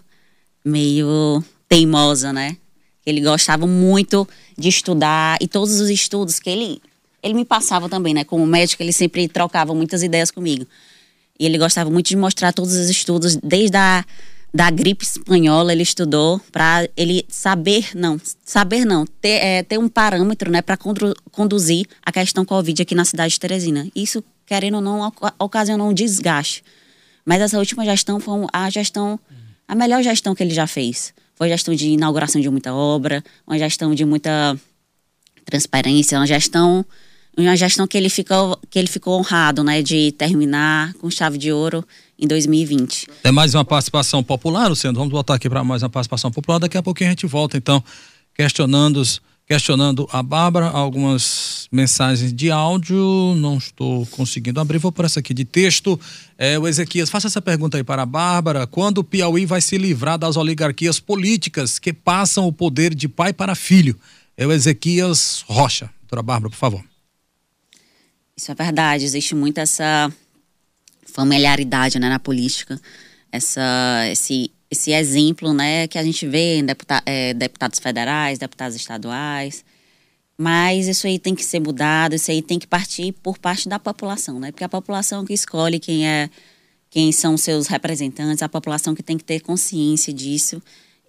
meio 0.63 1.43
teimosa, 1.67 2.31
né? 2.31 2.57
Ele 3.03 3.21
gostava 3.21 3.65
muito 3.65 4.27
de 4.61 4.69
estudar 4.69 5.37
e 5.41 5.47
todos 5.47 5.79
os 5.79 5.89
estudos 5.89 6.39
que 6.39 6.49
ele 6.49 6.81
ele 7.23 7.33
me 7.33 7.45
passava 7.45 7.87
também, 7.87 8.13
né? 8.13 8.23
Como 8.23 8.45
médico, 8.47 8.81
ele 8.81 8.91
sempre 8.91 9.27
trocava 9.27 9.75
muitas 9.75 10.01
ideias 10.01 10.31
comigo. 10.31 10.65
E 11.39 11.45
ele 11.45 11.57
gostava 11.57 11.89
muito 11.89 12.07
de 12.07 12.15
mostrar 12.15 12.51
todos 12.51 12.73
os 12.73 12.89
estudos, 12.89 13.35
desde 13.35 13.77
a 13.77 14.03
da 14.53 14.69
gripe 14.69 15.05
espanhola 15.05 15.71
ele 15.71 15.81
estudou 15.81 16.41
para 16.51 16.85
ele 16.97 17.25
saber 17.29 17.91
não 17.95 18.19
saber 18.43 18.83
não 18.83 19.05
ter, 19.05 19.41
é, 19.41 19.63
ter 19.63 19.79
um 19.79 19.87
parâmetro 19.87 20.51
né 20.51 20.61
para 20.61 20.77
conduzir 21.31 21.87
a 22.05 22.11
questão 22.11 22.43
covid 22.43 22.81
aqui 22.81 22.93
na 22.93 23.05
cidade 23.05 23.31
de 23.31 23.39
Teresina 23.39 23.87
isso 23.95 24.21
querendo 24.45 24.75
ou 24.75 24.81
não 24.81 25.09
ocasionou 25.39 25.89
um 25.89 25.93
desgaste 25.93 26.65
mas 27.23 27.39
essa 27.39 27.57
última 27.57 27.85
gestão 27.85 28.19
foi 28.19 28.45
a 28.51 28.69
gestão 28.69 29.17
a 29.65 29.73
melhor 29.73 30.03
gestão 30.03 30.35
que 30.35 30.43
ele 30.43 30.53
já 30.53 30.67
fez 30.67 31.13
foi 31.41 31.49
gestão 31.49 31.73
de 31.73 31.87
inauguração 31.87 32.39
de 32.39 32.47
muita 32.51 32.71
obra, 32.71 33.23
uma 33.47 33.57
gestão 33.57 33.95
de 33.95 34.05
muita 34.05 34.55
transparência, 35.43 36.19
uma 36.19 36.27
gestão 36.27 36.85
uma 37.35 37.55
gestão 37.55 37.87
que 37.87 37.97
ele 37.97 38.09
ficou 38.09 38.59
que 38.69 38.77
ele 38.77 38.87
ficou 38.87 39.17
honrado, 39.17 39.63
né, 39.63 39.81
de 39.81 40.11
terminar 40.11 40.93
com 40.95 41.09
chave 41.09 41.39
de 41.39 41.51
ouro 41.51 41.83
em 42.19 42.27
2020. 42.27 43.07
É 43.23 43.31
mais 43.31 43.55
uma 43.55 43.65
participação 43.65 44.21
popular, 44.21 44.67
Luciano. 44.67 44.99
Vamos 44.99 45.11
voltar 45.11 45.33
aqui 45.33 45.49
para 45.49 45.63
mais 45.63 45.81
uma 45.81 45.89
participação 45.89 46.29
popular. 46.29 46.59
Daqui 46.59 46.77
a 46.77 46.83
pouquinho 46.83 47.09
a 47.09 47.13
gente 47.13 47.25
volta, 47.25 47.57
então, 47.57 47.83
questionando 48.35 48.97
os 48.97 49.19
questionando 49.51 50.07
a 50.13 50.23
Bárbara, 50.23 50.67
algumas 50.67 51.67
mensagens 51.69 52.31
de 52.31 52.49
áudio, 52.49 53.35
não 53.35 53.57
estou 53.57 54.05
conseguindo 54.05 54.61
abrir, 54.61 54.77
vou 54.77 54.93
por 54.93 55.03
essa 55.03 55.19
aqui 55.19 55.33
de 55.33 55.43
texto. 55.43 55.99
É, 56.37 56.57
o 56.57 56.65
Ezequias, 56.65 57.09
faça 57.09 57.27
essa 57.27 57.41
pergunta 57.41 57.75
aí 57.75 57.83
para 57.83 58.03
a 58.03 58.05
Bárbara. 58.05 58.65
Quando 58.65 58.99
o 58.99 59.03
Piauí 59.03 59.45
vai 59.45 59.59
se 59.59 59.77
livrar 59.77 60.17
das 60.17 60.37
oligarquias 60.37 61.01
políticas 61.01 61.79
que 61.79 61.91
passam 61.91 62.47
o 62.47 62.53
poder 62.53 62.95
de 62.95 63.09
pai 63.09 63.33
para 63.33 63.53
filho? 63.53 63.99
É 64.37 64.47
o 64.47 64.53
Ezequias 64.53 65.43
Rocha. 65.45 65.89
Doutora 66.03 66.23
Bárbara, 66.23 66.49
por 66.49 66.57
favor. 66.57 66.83
Isso 68.37 68.53
é 68.53 68.55
verdade, 68.55 69.03
existe 69.03 69.35
muito 69.35 69.57
essa 69.57 70.09
familiaridade 71.05 71.99
né, 71.99 72.07
na 72.07 72.19
política, 72.19 72.79
essa, 73.29 74.07
esse 74.09 74.49
esse 74.71 74.93
exemplo 74.93 75.53
né, 75.53 75.85
que 75.87 75.97
a 75.97 76.03
gente 76.03 76.25
vê 76.25 76.59
em 76.59 76.65
deputa 76.65 77.03
é, 77.05 77.33
deputados 77.33 77.77
federais, 77.77 78.39
deputados 78.39 78.75
estaduais. 78.75 79.65
Mas 80.37 80.87
isso 80.87 81.05
aí 81.05 81.19
tem 81.19 81.35
que 81.35 81.43
ser 81.43 81.59
mudado, 81.59 82.15
isso 82.15 82.31
aí 82.31 82.41
tem 82.41 82.57
que 82.57 82.65
partir 82.65 83.11
por 83.21 83.37
parte 83.37 83.69
da 83.69 83.77
população, 83.77 84.39
né? 84.39 84.51
Porque 84.51 84.63
a 84.63 84.69
população 84.69 85.23
que 85.23 85.33
escolhe 85.33 85.79
quem 85.79 86.07
é 86.07 86.29
quem 86.89 87.11
são 87.11 87.37
seus 87.37 87.67
representantes, 87.67 88.41
a 88.41 88.49
população 88.49 88.93
que 88.93 89.03
tem 89.03 89.17
que 89.17 89.23
ter 89.23 89.39
consciência 89.39 90.11
disso 90.11 90.61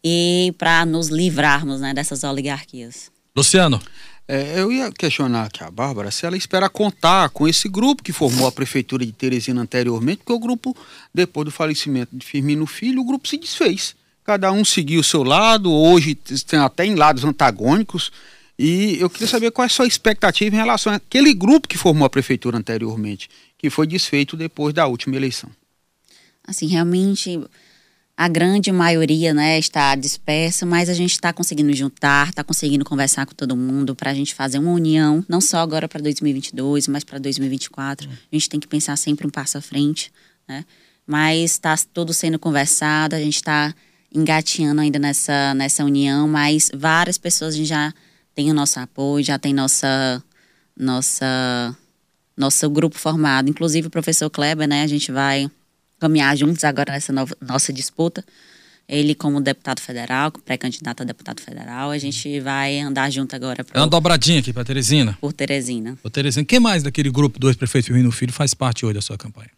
e 0.05 0.55
para 0.59 0.85
nos 0.87 1.09
livrarmos 1.09 1.81
né, 1.81 1.93
dessas 1.93 2.23
oligarquias. 2.25 3.11
Luciano. 3.35 3.81
É, 4.27 4.61
eu 4.61 4.71
ia 4.71 4.91
questionar 4.93 5.45
aqui 5.45 5.65
a 5.65 5.71
Bárbara 5.71 6.11
se 6.11 6.25
ela 6.25 6.37
espera 6.37 6.69
contar 6.69 7.29
com 7.31 7.47
esse 7.49 7.69
grupo 7.69 8.03
que 8.03 8.13
formou 8.13 8.47
a 8.47 8.53
prefeitura 8.53 9.05
de 9.05 9.13
Teresina 9.13 9.61
anteriormente, 9.61 10.19
porque 10.19 10.33
o 10.33 10.39
grupo, 10.39 10.77
depois 11.13 11.45
do 11.45 11.51
falecimento 11.51 12.17
de 12.17 12.25
Firmino 12.25 12.67
Filho, 12.67 13.03
o 13.03 13.05
grupo 13.05 13.27
se 13.27 13.37
desfez. 13.37 13.95
Cada 14.25 14.53
um 14.53 14.65
seguiu 14.65 15.01
o 15.01 15.05
seu 15.05 15.25
lado, 15.25 15.73
hoje 15.73 16.15
tem 16.15 16.61
até 16.61 16.87
em 16.87 16.95
lados 16.95 17.25
antagônicos. 17.25 18.13
E 18.57 18.97
eu 19.01 19.11
queria 19.11 19.27
saber 19.27 19.51
qual 19.51 19.65
é 19.65 19.67
a 19.67 19.69
sua 19.69 19.87
expectativa 19.87 20.55
em 20.55 20.59
relação 20.59 20.93
àquele 20.93 21.35
grupo 21.35 21.67
que 21.67 21.77
formou 21.77 22.07
a 22.07 22.11
prefeitura 22.11 22.57
anteriormente, 22.57 23.29
que 23.59 23.69
foi 23.69 23.87
desfeito 23.87 24.37
depois 24.37 24.73
da 24.73 24.87
última 24.87 25.17
eleição. 25.17 25.51
Assim, 26.47 26.69
realmente 26.69 27.41
a 28.17 28.29
grande 28.29 28.71
maioria 28.71 29.33
né, 29.33 29.59
está 29.59 29.95
dispersa, 29.95 30.67
mas 30.67 30.89
a 30.89 30.95
gente 30.95 31.13
está 31.13 31.33
conseguindo 31.33 31.73
juntar, 31.73 32.29
está 32.29 32.45
conseguindo 32.45 32.85
conversar 32.85 33.27
com 33.27 33.35
todo 33.35 33.57
mundo 33.57 33.95
para 33.95 34.11
a 34.11 34.15
gente 34.15 34.35
fazer 34.35 34.59
uma 34.59 34.71
união, 34.71 35.25
não 35.29 35.41
só 35.41 35.59
agora 35.59 35.89
para 35.89 36.01
2022, 36.01 36.89
mas 36.89 37.05
para 37.05 37.19
2024. 37.19 38.09
Uhum. 38.09 38.15
A 38.15 38.37
gente 38.37 38.49
tem 38.49 38.61
que 38.61 38.69
pensar 38.69 38.97
sempre 38.97 39.27
um 39.27 39.31
passo 39.31 39.59
à 39.59 39.61
frente, 39.61 40.13
né? 40.47 40.65
Mas 41.07 41.53
está 41.53 41.75
tudo 41.93 42.15
sendo 42.15 42.39
conversado, 42.39 43.17
a 43.17 43.19
gente 43.19 43.37
está 43.37 43.75
engateando 44.15 44.81
ainda 44.81 44.99
nessa, 44.99 45.55
nessa 45.55 45.85
união, 45.85 46.29
mas 46.29 46.71
várias 46.73 47.19
pessoas 47.19 47.57
já 47.57 47.93
tem 48.35 48.51
o 48.51 48.55
nosso 48.55 48.79
apoio, 48.79 49.25
já 49.25 49.39
tem 49.39 49.53
nossa, 49.53 50.23
nossa, 50.79 51.77
nosso 52.37 52.71
grupo 52.71 52.99
formado. 52.99 53.51
Inclusive 53.51 53.89
o 53.89 53.91
professor 53.91 54.31
Kleber, 54.31 54.69
né? 54.69 54.83
A 54.83 54.87
gente 54.87 55.11
vai 55.11 55.51
caminhar 56.03 56.37
juntos 56.37 56.65
agora 56.65 56.93
nessa 56.93 57.13
nova, 57.13 57.37
nossa 57.41 57.73
disputa. 57.73 58.25
Ele 58.89 59.15
como 59.15 59.41
deputado 59.41 59.81
federal, 59.81 60.33
pré-candidato 60.33 61.03
a 61.03 61.07
deputado 61.07 61.41
federal, 61.41 61.91
a 61.91 61.99
gente 61.99 62.41
vai 62.41 62.81
andar 62.81 63.09
junto 63.11 63.35
agora. 63.37 63.63
Pro, 63.63 63.79
é 63.79 63.81
uma 63.81 63.87
dobradinha 63.87 64.41
aqui 64.41 64.53
para 64.53 64.65
Teresina. 64.65 65.17
Por 65.21 65.33
Teresina. 65.33 65.97
Por 66.03 66.11
Teresina. 66.11 66.45
Quem 66.45 66.59
mais 66.59 66.83
daquele 66.83 67.09
grupo 67.09 67.39
do 67.39 67.49
ex-prefeito 67.49 67.87
Firmino 67.87 68.11
Filho 68.11 68.33
faz 68.33 68.53
parte 68.53 68.85
hoje 68.85 68.95
da 68.95 69.01
sua 69.01 69.17
campanha? 69.17 69.51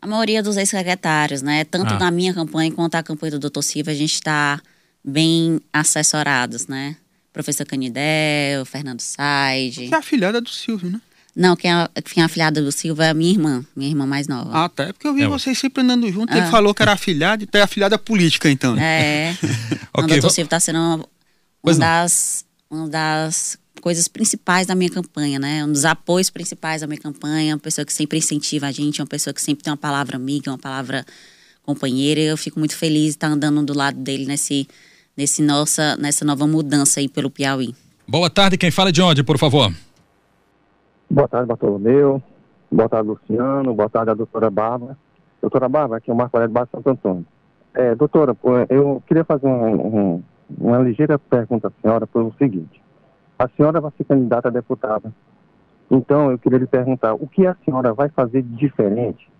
A 0.00 0.06
maioria 0.06 0.42
dos 0.42 0.56
ex-secretários, 0.56 1.40
né? 1.40 1.64
Tanto 1.64 1.94
ah. 1.94 1.98
na 1.98 2.10
minha 2.10 2.34
campanha 2.34 2.72
quanto 2.72 2.94
na 2.94 3.02
campanha 3.04 3.30
do 3.30 3.38
doutor 3.38 3.62
Silva, 3.62 3.92
a 3.92 3.94
gente 3.94 4.14
está 4.14 4.60
bem 5.04 5.60
assessorados, 5.72 6.66
né? 6.66 6.96
Professor 7.32 7.64
Canidel, 7.64 8.66
Fernando 8.66 9.00
Said. 9.00 9.88
Você 9.88 9.94
é 9.94 9.98
afilhada 9.98 10.40
do 10.40 10.50
Silvio, 10.50 10.90
né? 10.90 11.00
Não, 11.34 11.56
quem 11.56 11.72
é, 11.72 11.88
quem 12.02 12.22
é 12.22 12.26
afilhada 12.26 12.60
do 12.60 12.70
Silva 12.70 13.06
é 13.06 13.10
a 13.10 13.14
minha 13.14 13.30
irmã, 13.30 13.64
minha 13.74 13.88
irmã 13.88 14.06
mais 14.06 14.28
nova. 14.28 14.50
Ah, 14.52 14.68
tá. 14.68 14.84
É 14.84 14.92
porque 14.92 15.08
eu 15.08 15.14
vi 15.14 15.22
é. 15.22 15.28
vocês 15.28 15.58
sempre 15.58 15.82
andando 15.82 16.10
junto. 16.12 16.32
Ah. 16.32 16.36
Ele 16.36 16.46
falou 16.48 16.74
que 16.74 16.82
era 16.82 16.92
afilhado, 16.92 17.44
então 17.44 17.58
é 17.58 17.64
afilhada 17.64 17.98
política, 17.98 18.50
então. 18.50 18.76
Né? 18.76 19.30
É. 19.30 19.36
okay, 19.94 20.04
o 20.04 20.06
doutor 20.08 20.30
Silva 20.30 20.46
está 20.46 20.60
sendo 20.60 20.78
uma, 20.78 21.06
uma 21.62 21.74
das, 21.74 22.44
uma 22.70 22.86
das 22.86 23.58
coisas 23.80 24.08
principais 24.08 24.66
da 24.66 24.74
minha 24.74 24.90
campanha, 24.90 25.38
né? 25.38 25.64
Um 25.64 25.72
dos 25.72 25.86
apoios 25.86 26.28
principais 26.28 26.82
da 26.82 26.86
minha 26.86 27.00
campanha, 27.00 27.54
uma 27.54 27.60
pessoa 27.60 27.84
que 27.84 27.92
sempre 27.94 28.18
incentiva 28.18 28.66
a 28.66 28.72
gente, 28.72 29.00
uma 29.00 29.06
pessoa 29.06 29.32
que 29.32 29.40
sempre 29.40 29.64
tem 29.64 29.70
uma 29.70 29.76
palavra 29.76 30.16
amiga, 30.16 30.50
uma 30.50 30.58
palavra 30.58 31.04
companheira. 31.62 32.20
E 32.20 32.26
eu 32.26 32.36
fico 32.36 32.58
muito 32.58 32.76
feliz 32.76 33.04
de 33.04 33.10
estar 33.10 33.28
andando 33.28 33.64
do 33.64 33.74
lado 33.74 33.98
dele 33.98 34.26
nesse, 34.26 34.68
nesse 35.16 35.40
nossa, 35.40 35.96
nessa 35.96 36.26
nova 36.26 36.46
mudança 36.46 37.00
aí 37.00 37.08
pelo 37.08 37.30
Piauí. 37.30 37.74
Boa 38.06 38.28
tarde, 38.28 38.58
quem 38.58 38.70
fala 38.70 38.92
de 38.92 39.00
onde, 39.00 39.22
por 39.22 39.38
favor? 39.38 39.72
Boa 41.12 41.28
tarde, 41.28 41.46
Bartolomeu. 41.46 42.22
Boa 42.70 42.88
tarde, 42.88 43.08
Luciano. 43.10 43.74
Boa 43.74 43.90
tarde, 43.90 44.12
a 44.12 44.14
doutora 44.14 44.48
Bárbara. 44.48 44.96
Doutora 45.42 45.68
Bárbara, 45.68 45.98
aqui 45.98 46.10
é 46.10 46.14
o 46.14 46.16
Marco 46.16 46.34
Aurélio 46.34 46.54
Baixo 46.54 46.70
Santo 46.72 46.88
Antônio. 46.88 47.26
É, 47.74 47.94
doutora, 47.94 48.34
eu 48.70 49.02
queria 49.06 49.22
fazer 49.22 49.46
um, 49.46 50.14
um, 50.14 50.22
uma 50.58 50.78
ligeira 50.78 51.18
pergunta 51.18 51.68
à 51.68 51.82
senhora 51.82 52.06
pelo 52.06 52.32
seguinte. 52.38 52.82
A 53.38 53.46
senhora 53.46 53.78
vai 53.78 53.92
ser 53.94 54.04
candidata 54.04 54.48
a 54.48 54.50
deputada. 54.50 55.12
Então, 55.90 56.30
eu 56.30 56.38
queria 56.38 56.58
lhe 56.58 56.66
perguntar, 56.66 57.12
o 57.12 57.26
que 57.26 57.46
a 57.46 57.54
senhora 57.62 57.92
vai 57.92 58.08
fazer 58.08 58.40
de 58.40 58.56
diferente 58.56 59.30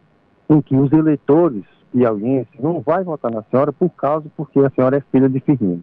em 0.51 0.61
que 0.61 0.77
os 0.77 0.93
eleitores 0.93 1.65
piauienses 1.91 2.61
não 2.61 2.83
vai 2.83 3.03
votar 3.03 3.31
na 3.31 3.43
senhora 3.45 3.73
por 3.73 3.89
causa 3.89 4.29
porque 4.37 4.59
a 4.59 4.69
senhora 4.69 4.99
é 4.99 5.01
filha 5.11 5.27
de 5.27 5.41
Firmino? 5.41 5.83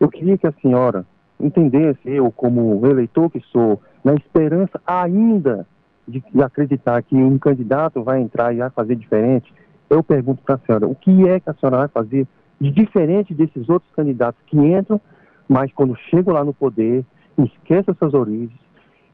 Eu 0.00 0.08
queria 0.08 0.38
que 0.38 0.46
a 0.46 0.52
senhora 0.62 1.04
entendesse, 1.40 2.00
eu 2.04 2.30
como 2.30 2.86
eleitor 2.86 3.30
que 3.30 3.40
sou, 3.52 3.80
na 4.04 4.14
esperança 4.14 4.80
ainda 4.86 5.66
de, 6.06 6.22
de 6.32 6.42
acreditar 6.42 7.02
que 7.02 7.14
um 7.14 7.38
candidato 7.38 8.02
vai 8.02 8.20
entrar 8.20 8.54
e 8.54 8.58
vai 8.58 8.70
fazer 8.70 8.96
diferente, 8.96 9.52
Eu 9.88 10.04
pergunto 10.04 10.42
para 10.42 10.54
a 10.54 10.58
senhora, 10.58 10.86
o 10.86 10.94
que 10.94 11.28
é 11.28 11.40
que 11.40 11.50
a 11.50 11.54
senhora 11.54 11.78
vai 11.78 11.88
fazer 11.88 12.26
de 12.60 12.70
diferente 12.70 13.34
desses 13.34 13.68
outros 13.68 13.90
candidatos 13.92 14.40
que 14.46 14.56
entram, 14.56 15.00
mas 15.48 15.72
quando 15.72 15.96
chegam 15.96 16.34
lá 16.34 16.44
no 16.44 16.54
poder, 16.54 17.04
esquecem 17.38 17.94
suas 17.94 18.14
origens 18.14 18.60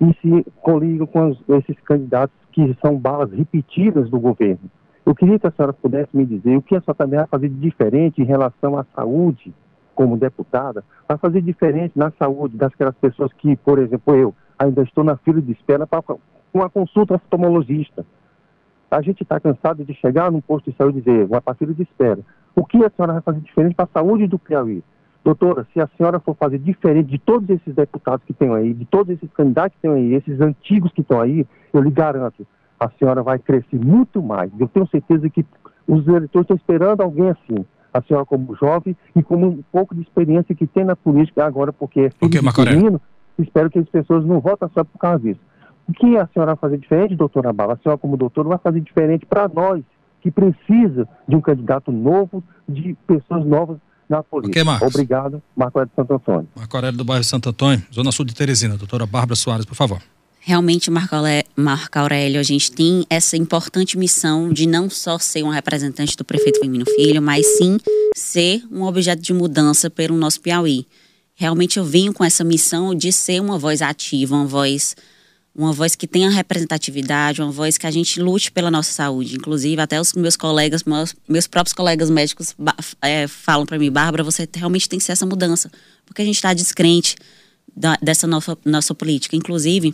e 0.01 0.13
se 0.21 0.51
coligam 0.61 1.07
com 1.07 1.31
os, 1.31 1.43
esses 1.49 1.81
candidatos 1.81 2.37
que 2.53 2.77
são 2.85 2.97
balas 2.97 3.31
repetidas 3.33 4.11
do 4.11 4.19
governo. 4.19 4.71
Eu 5.05 5.15
queria 5.15 5.39
que 5.39 5.47
a 5.47 5.53
senhora 5.53 5.73
pudesse 5.73 6.15
me 6.17 6.27
dizer 6.27 6.57
o 6.57 6.63
que 6.63 6.75
a 6.75 6.81
senhora 6.81 6.99
também 6.99 7.19
vai 7.19 7.29
fazer 7.29 7.49
de 7.49 7.55
diferente 7.55 8.21
em 8.21 8.25
relação 8.25 8.77
à 8.77 8.85
saúde, 8.95 9.55
como 9.97 10.17
deputada, 10.17 10.85
vai 11.09 11.17
fazer 11.17 11.41
diferente 11.41 11.99
na 11.99 12.13
saúde 12.13 12.57
daquelas 12.57 12.95
pessoas 12.97 13.33
que, 13.33 13.57
por 13.57 13.79
exemplo, 13.81 14.15
eu 14.15 14.35
ainda 14.59 14.83
estou 14.83 15.03
na 15.03 15.17
fila 15.17 15.41
de 15.41 15.53
espera 15.53 15.87
para 15.87 16.03
uma 16.53 16.71
consulta 16.71 17.15
oftalmologista. 17.15 18.05
A 18.91 19.01
gente 19.01 19.23
está 19.23 19.41
cansado 19.41 19.85
de 19.85 19.95
chegar 19.95 20.31
num 20.31 20.41
posto 20.41 20.71
de 20.71 20.77
saúde 20.77 20.99
e 20.99 21.01
dizer, 21.01 21.29
para 21.43 21.55
fila 21.55 21.75
de 21.75 21.83
espera. 21.83 22.21
O 22.55 22.65
que 22.65 22.77
a 22.85 22.91
senhora 22.91 23.15
vai 23.15 23.23
fazer 23.23 23.41
diferente 23.41 23.75
para 23.75 23.87
a 23.87 24.01
saúde 24.01 24.27
do 24.27 24.39
Piauí? 24.39 24.85
Doutora, 25.25 25.67
se 25.73 25.81
a 25.81 25.89
senhora 25.97 26.21
for 26.21 26.37
fazer 26.37 26.59
diferente 26.59 27.11
de 27.11 27.19
todos 27.19 27.51
esses 27.51 27.75
deputados 27.75 28.25
que 28.25 28.33
tem 28.33 28.55
aí, 28.55 28.73
de 28.73 28.85
todos 28.85 29.13
esses 29.13 29.29
candidatos 29.33 29.75
que 29.75 29.83
tem 29.83 29.91
aí, 29.91 30.15
esses 30.15 30.41
antigos 30.41 30.93
que 30.93 31.01
estão 31.01 31.21
aí, 31.21 31.45
eu 31.73 31.81
lhe 31.81 31.91
garanto, 31.91 32.47
a 32.79 32.89
senhora 32.91 33.23
vai 33.25 33.39
crescer 33.39 33.77
muito 33.85 34.23
mais. 34.23 34.53
Eu 34.59 34.69
tenho 34.69 34.87
certeza 34.87 35.29
que 35.29 35.45
os 35.89 36.07
eleitores 36.07 36.45
estão 36.45 36.57
esperando 36.57 37.01
alguém 37.01 37.29
assim. 37.29 37.67
A 37.97 38.03
senhora 38.03 38.27
como 38.27 38.55
jovem 38.57 38.97
e 39.15 39.23
como 39.23 39.47
um 39.47 39.63
pouco 39.73 39.95
de 39.95 40.03
experiência 40.03 40.55
que 40.55 40.67
tem 40.67 40.85
na 40.85 40.95
política 40.95 41.45
agora, 41.45 41.73
porque 41.73 42.01
é 42.01 42.11
okay, 42.25 42.41
menino, 42.75 43.01
espero 43.39 43.71
que 43.71 43.79
as 43.79 43.89
pessoas 43.89 44.25
não 44.25 44.41
votem 44.41 44.69
só 44.75 44.85
por 44.85 44.99
causa 44.99 45.21
disso. 45.21 45.41
O 45.89 45.93
que 45.93 46.17
a 46.17 46.29
senhora 46.33 46.55
vai 46.55 46.57
fazer 46.57 46.79
diferente, 46.79 47.15
doutora 47.15 47.53
Bala? 47.53 47.75
A 47.75 47.77
senhora, 47.79 47.99
como 47.99 48.17
doutora, 48.17 48.49
vai 48.49 48.59
fazer 48.59 48.81
diferente 48.81 49.25
para 49.25 49.49
nós, 49.49 49.83
que 50.21 50.31
precisa 50.31 51.09
de 51.29 51.37
um 51.37 51.41
candidato 51.41 51.93
novo, 51.93 52.43
de 52.69 52.95
pessoas 53.07 53.47
novas 53.47 53.79
na 54.09 54.23
política. 54.23 54.63
Okay, 54.63 54.87
Obrigado, 54.87 55.43
Marco 55.57 55.79
Aurélio 55.79 55.91
de 55.91 55.97
Santo 55.97 56.15
Antônio. 56.15 56.49
Marco 56.57 56.77
Aurélio 56.77 56.99
do 56.99 57.05
bairro 57.05 57.25
Santo 57.25 57.49
Antônio, 57.49 57.83
Zona 57.93 58.11
Sul 58.11 58.25
de 58.25 58.35
Teresina. 58.35 58.77
Doutora 58.77 59.07
Bárbara 59.07 59.37
Soares, 59.37 59.65
por 59.65 59.75
favor. 59.75 60.01
Realmente, 60.49 60.93
Marco 60.93 61.99
Aurélio, 61.99 62.39
a 62.39 62.43
gente 62.45 62.71
tem 62.71 63.05
essa 63.11 63.37
importante 63.37 63.99
missão 63.99 64.53
de 64.53 64.65
não 64.65 64.89
só 64.89 65.19
ser 65.19 65.43
um 65.43 65.49
representante 65.49 66.17
do 66.17 66.25
prefeito 66.25 66.61
Firmino 66.61 66.85
Filho, 66.85 67.21
mas 67.21 67.45
sim 67.59 67.81
ser 68.15 68.63
um 68.71 68.85
objeto 68.85 69.21
de 69.21 69.33
mudança 69.33 69.91
pelo 69.91 70.17
nosso 70.17 70.41
Piauí. 70.41 70.87
Realmente 71.35 71.81
eu 71.81 71.85
venho 71.85 72.13
com 72.13 72.23
essa 72.25 72.45
missão 72.45 72.95
de 72.95 73.11
ser 73.11 73.41
uma 73.41 73.59
voz 73.59 73.83
ativa, 73.83 74.37
uma 74.37 74.47
voz 74.47 74.95
uma 75.53 75.73
voz 75.73 75.97
que 75.97 76.07
tenha 76.07 76.31
representatividade, 76.31 77.43
uma 77.43 77.51
voz 77.51 77.77
que 77.77 77.87
a 77.89 77.91
gente 77.91 78.21
lute 78.21 78.53
pela 78.53 78.71
nossa 78.71 78.93
saúde. 78.93 79.35
Inclusive, 79.35 79.83
até 79.83 80.01
os 80.01 80.13
meus 80.13 80.37
colegas, 80.37 80.85
meus, 80.85 81.13
meus 81.29 81.49
próprios 81.49 81.73
colegas 81.73 82.09
médicos 82.09 82.55
é, 83.03 83.27
falam 83.27 83.67
para 83.67 83.81
mim, 83.81 83.91
Bárbara, 83.91 84.23
você 84.23 84.49
realmente 84.55 84.89
tem 84.89 85.01
que 85.01 85.05
ser 85.05 85.11
essa 85.11 85.27
mudança, 85.27 85.73
porque 86.05 86.23
a 86.23 86.25
gente 86.25 86.37
está 86.37 86.55
descrente 86.55 87.17
da, 87.77 87.99
dessa 88.01 88.29
nossa, 88.29 88.57
nossa 88.65 88.95
política. 88.95 89.35
Inclusive, 89.35 89.93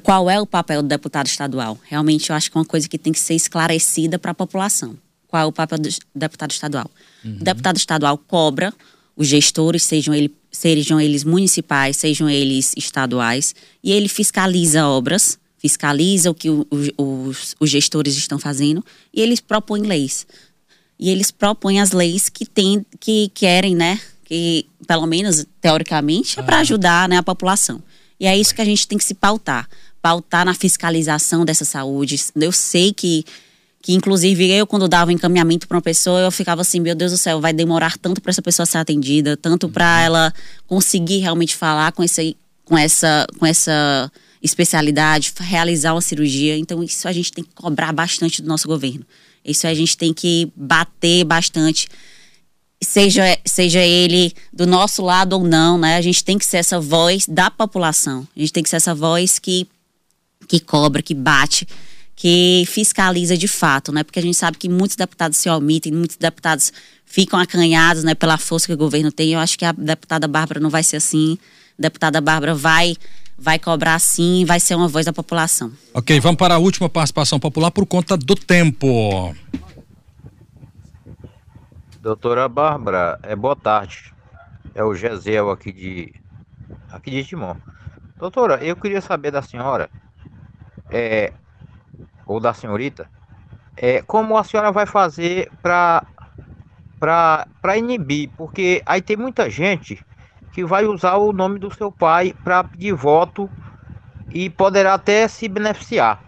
qual 0.00 0.28
é 0.28 0.38
o 0.40 0.46
papel 0.46 0.82
do 0.82 0.88
deputado 0.88 1.26
estadual? 1.26 1.78
Realmente, 1.84 2.28
eu 2.30 2.36
acho 2.36 2.50
que 2.50 2.56
é 2.56 2.60
uma 2.60 2.66
coisa 2.66 2.88
que 2.88 2.98
tem 2.98 3.12
que 3.12 3.18
ser 3.18 3.34
esclarecida 3.34 4.18
para 4.18 4.32
a 4.32 4.34
população. 4.34 4.96
Qual 5.26 5.42
é 5.42 5.46
o 5.46 5.52
papel 5.52 5.78
do 5.78 5.88
deputado 6.14 6.50
estadual? 6.50 6.90
Uhum. 7.24 7.38
O 7.40 7.44
deputado 7.44 7.76
estadual 7.76 8.18
cobra 8.18 8.72
os 9.16 9.26
gestores, 9.26 9.82
sejam, 9.82 10.14
ele, 10.14 10.30
sejam 10.52 11.00
eles 11.00 11.24
municipais, 11.24 11.96
sejam 11.96 12.28
eles 12.28 12.74
estaduais, 12.76 13.54
e 13.82 13.90
ele 13.90 14.08
fiscaliza 14.08 14.86
obras, 14.86 15.38
fiscaliza 15.58 16.30
o 16.30 16.34
que 16.34 16.50
o, 16.50 16.66
o, 16.70 17.02
os, 17.28 17.56
os 17.58 17.70
gestores 17.70 18.16
estão 18.16 18.38
fazendo 18.38 18.84
e 19.12 19.20
eles 19.22 19.40
propõem 19.40 19.82
leis. 19.82 20.26
E 20.98 21.10
eles 21.10 21.30
propõem 21.30 21.80
as 21.80 21.92
leis 21.92 22.28
que, 22.28 22.44
tem, 22.44 22.84
que 23.00 23.30
querem, 23.34 23.74
né? 23.74 24.00
Que, 24.24 24.66
pelo 24.86 25.06
menos 25.06 25.46
teoricamente, 25.60 26.38
é 26.38 26.42
para 26.42 26.58
ajudar 26.58 27.08
né, 27.08 27.16
a 27.16 27.22
população. 27.22 27.82
E 28.18 28.26
é 28.26 28.36
isso 28.36 28.54
que 28.54 28.62
a 28.62 28.64
gente 28.64 28.86
tem 28.88 28.96
que 28.96 29.04
se 29.04 29.14
pautar 29.14 29.68
pautar 30.06 30.44
na 30.44 30.54
fiscalização 30.54 31.44
dessa 31.44 31.64
saúde. 31.64 32.16
Eu 32.36 32.52
sei 32.52 32.92
que 32.92 33.24
que 33.82 33.92
inclusive 33.92 34.50
eu 34.50 34.66
quando 34.66 34.88
dava 34.88 35.12
encaminhamento 35.12 35.68
para 35.68 35.76
uma 35.76 35.82
pessoa 35.82 36.18
eu 36.20 36.30
ficava 36.32 36.60
assim 36.60 36.80
meu 36.80 36.94
Deus 36.94 37.12
do 37.12 37.18
céu 37.18 37.40
vai 37.40 37.52
demorar 37.52 37.96
tanto 37.96 38.20
para 38.20 38.30
essa 38.30 38.42
pessoa 38.42 38.66
ser 38.66 38.78
atendida 38.78 39.36
tanto 39.36 39.68
para 39.68 39.84
uhum. 39.84 40.04
ela 40.06 40.34
conseguir 40.66 41.18
realmente 41.18 41.54
falar 41.54 41.92
com 41.92 42.02
esse 42.02 42.36
com 42.64 42.76
essa 42.76 43.24
com 43.38 43.46
essa 43.46 44.10
especialidade 44.42 45.32
realizar 45.38 45.94
uma 45.94 46.00
cirurgia 46.00 46.58
então 46.58 46.82
isso 46.82 47.06
a 47.06 47.12
gente 47.12 47.30
tem 47.30 47.44
que 47.44 47.50
cobrar 47.54 47.92
bastante 47.92 48.42
do 48.42 48.48
nosso 48.48 48.66
governo 48.66 49.06
isso 49.44 49.68
a 49.68 49.74
gente 49.74 49.96
tem 49.96 50.12
que 50.12 50.50
bater 50.56 51.22
bastante 51.22 51.86
seja 52.82 53.22
seja 53.44 53.80
ele 53.80 54.32
do 54.52 54.66
nosso 54.66 55.00
lado 55.00 55.34
ou 55.34 55.44
não 55.44 55.78
né 55.78 55.96
a 55.96 56.00
gente 56.00 56.24
tem 56.24 56.36
que 56.36 56.44
ser 56.44 56.56
essa 56.56 56.80
voz 56.80 57.24
da 57.28 57.52
população 57.52 58.26
a 58.36 58.40
gente 58.40 58.52
tem 58.52 58.64
que 58.64 58.68
ser 58.68 58.76
essa 58.76 58.96
voz 58.96 59.38
que 59.38 59.68
que 60.48 60.60
cobra 60.60 61.02
que 61.02 61.14
bate 61.14 61.66
que 62.16 62.64
fiscaliza 62.66 63.36
de 63.36 63.46
fato, 63.46 63.92
né? 63.92 64.02
Porque 64.02 64.18
a 64.18 64.22
gente 64.22 64.36
sabe 64.36 64.56
que 64.56 64.70
muitos 64.70 64.96
deputados 64.96 65.36
se 65.36 65.50
omitem, 65.50 65.92
muitos 65.92 66.16
deputados 66.16 66.72
ficam 67.04 67.38
acanhados, 67.38 68.02
né, 68.02 68.14
pela 68.14 68.38
força 68.38 68.66
que 68.66 68.72
o 68.72 68.76
governo 68.76 69.12
tem. 69.12 69.34
Eu 69.34 69.38
acho 69.38 69.58
que 69.58 69.64
a 69.66 69.72
deputada 69.72 70.26
Bárbara 70.26 70.58
não 70.58 70.70
vai 70.70 70.82
ser 70.82 70.96
assim. 70.96 71.38
A 71.78 71.82
deputada 71.82 72.20
Bárbara 72.20 72.54
vai 72.54 72.96
vai 73.38 73.58
cobrar 73.58 73.98
sim, 73.98 74.46
vai 74.46 74.58
ser 74.58 74.74
uma 74.74 74.88
voz 74.88 75.04
da 75.04 75.12
população. 75.12 75.70
OK, 75.92 76.18
vamos 76.20 76.38
para 76.38 76.54
a 76.54 76.58
última 76.58 76.88
participação 76.88 77.38
popular 77.38 77.70
por 77.70 77.84
conta 77.84 78.16
do 78.16 78.34
tempo. 78.34 79.36
Doutora 82.00 82.48
Bárbara, 82.48 83.18
é 83.22 83.36
boa 83.36 83.54
tarde. 83.54 84.14
É 84.74 84.82
o 84.82 84.94
Gesiel 84.94 85.50
aqui 85.50 85.70
de 85.70 86.14
aqui 86.90 87.10
de 87.10 87.24
Timon. 87.24 87.56
Doutora, 88.16 88.64
eu 88.64 88.74
queria 88.74 89.02
saber 89.02 89.30
da 89.30 89.42
senhora 89.42 89.90
é, 90.90 91.32
ou 92.26 92.40
da 92.40 92.52
senhorita, 92.52 93.08
é, 93.76 94.02
como 94.02 94.36
a 94.36 94.44
senhora 94.44 94.72
vai 94.72 94.86
fazer 94.86 95.50
para 95.60 96.06
inibir, 97.76 98.30
porque 98.36 98.82
aí 98.86 99.02
tem 99.02 99.16
muita 99.16 99.50
gente 99.50 100.04
que 100.52 100.64
vai 100.64 100.86
usar 100.86 101.16
o 101.16 101.32
nome 101.32 101.58
do 101.58 101.70
seu 101.70 101.92
pai 101.92 102.34
para 102.42 102.64
pedir 102.64 102.94
voto 102.94 103.50
e 104.30 104.48
poderá 104.48 104.94
até 104.94 105.28
se 105.28 105.48
beneficiar. 105.48 106.22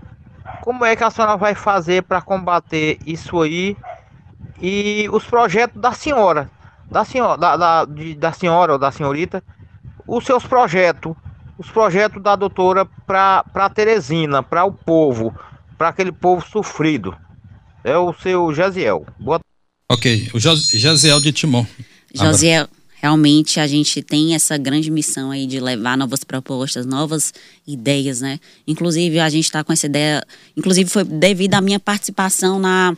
Como 0.62 0.84
é 0.84 0.94
que 0.94 1.04
a 1.04 1.10
senhora 1.10 1.36
vai 1.36 1.54
fazer 1.54 2.02
para 2.02 2.20
combater 2.20 2.98
isso 3.06 3.40
aí 3.40 3.76
e 4.60 5.08
os 5.10 5.24
projetos 5.24 5.80
da 5.80 5.92
senhora, 5.92 6.50
da 6.90 7.04
senhora, 7.04 7.38
da, 7.38 7.56
da, 7.56 7.84
de, 7.84 8.14
da 8.14 8.32
senhora 8.32 8.72
ou 8.72 8.78
da 8.78 8.90
senhorita, 8.90 9.42
os 10.06 10.24
seus 10.24 10.44
projetos, 10.46 11.14
os 11.58 11.68
projetos 11.70 12.22
da 12.22 12.36
doutora 12.36 12.86
para 13.04 13.70
Teresina, 13.74 14.42
para 14.42 14.64
o 14.64 14.72
povo, 14.72 15.34
para 15.76 15.88
aquele 15.88 16.12
povo 16.12 16.46
sofrido. 16.46 17.14
É 17.82 17.98
o 17.98 18.14
seu 18.14 18.54
Jaziel. 18.54 19.04
Boa... 19.18 19.40
Ok, 19.90 20.30
o 20.32 20.38
Jaziel 20.38 21.20
de 21.20 21.32
Timon. 21.32 21.66
Jaziel, 22.14 22.68
realmente 23.00 23.58
a 23.58 23.66
gente 23.66 24.02
tem 24.02 24.34
essa 24.34 24.56
grande 24.56 24.90
missão 24.90 25.30
aí 25.30 25.46
de 25.46 25.58
levar 25.58 25.96
novas 25.96 26.22
propostas, 26.22 26.86
novas 26.86 27.32
ideias, 27.66 28.20
né? 28.20 28.38
Inclusive 28.66 29.18
a 29.18 29.28
gente 29.28 29.44
está 29.44 29.64
com 29.64 29.72
essa 29.72 29.86
ideia, 29.86 30.24
inclusive 30.56 30.88
foi 30.88 31.04
devido 31.04 31.54
à 31.54 31.60
minha 31.60 31.80
participação 31.80 32.58
na 32.58 32.96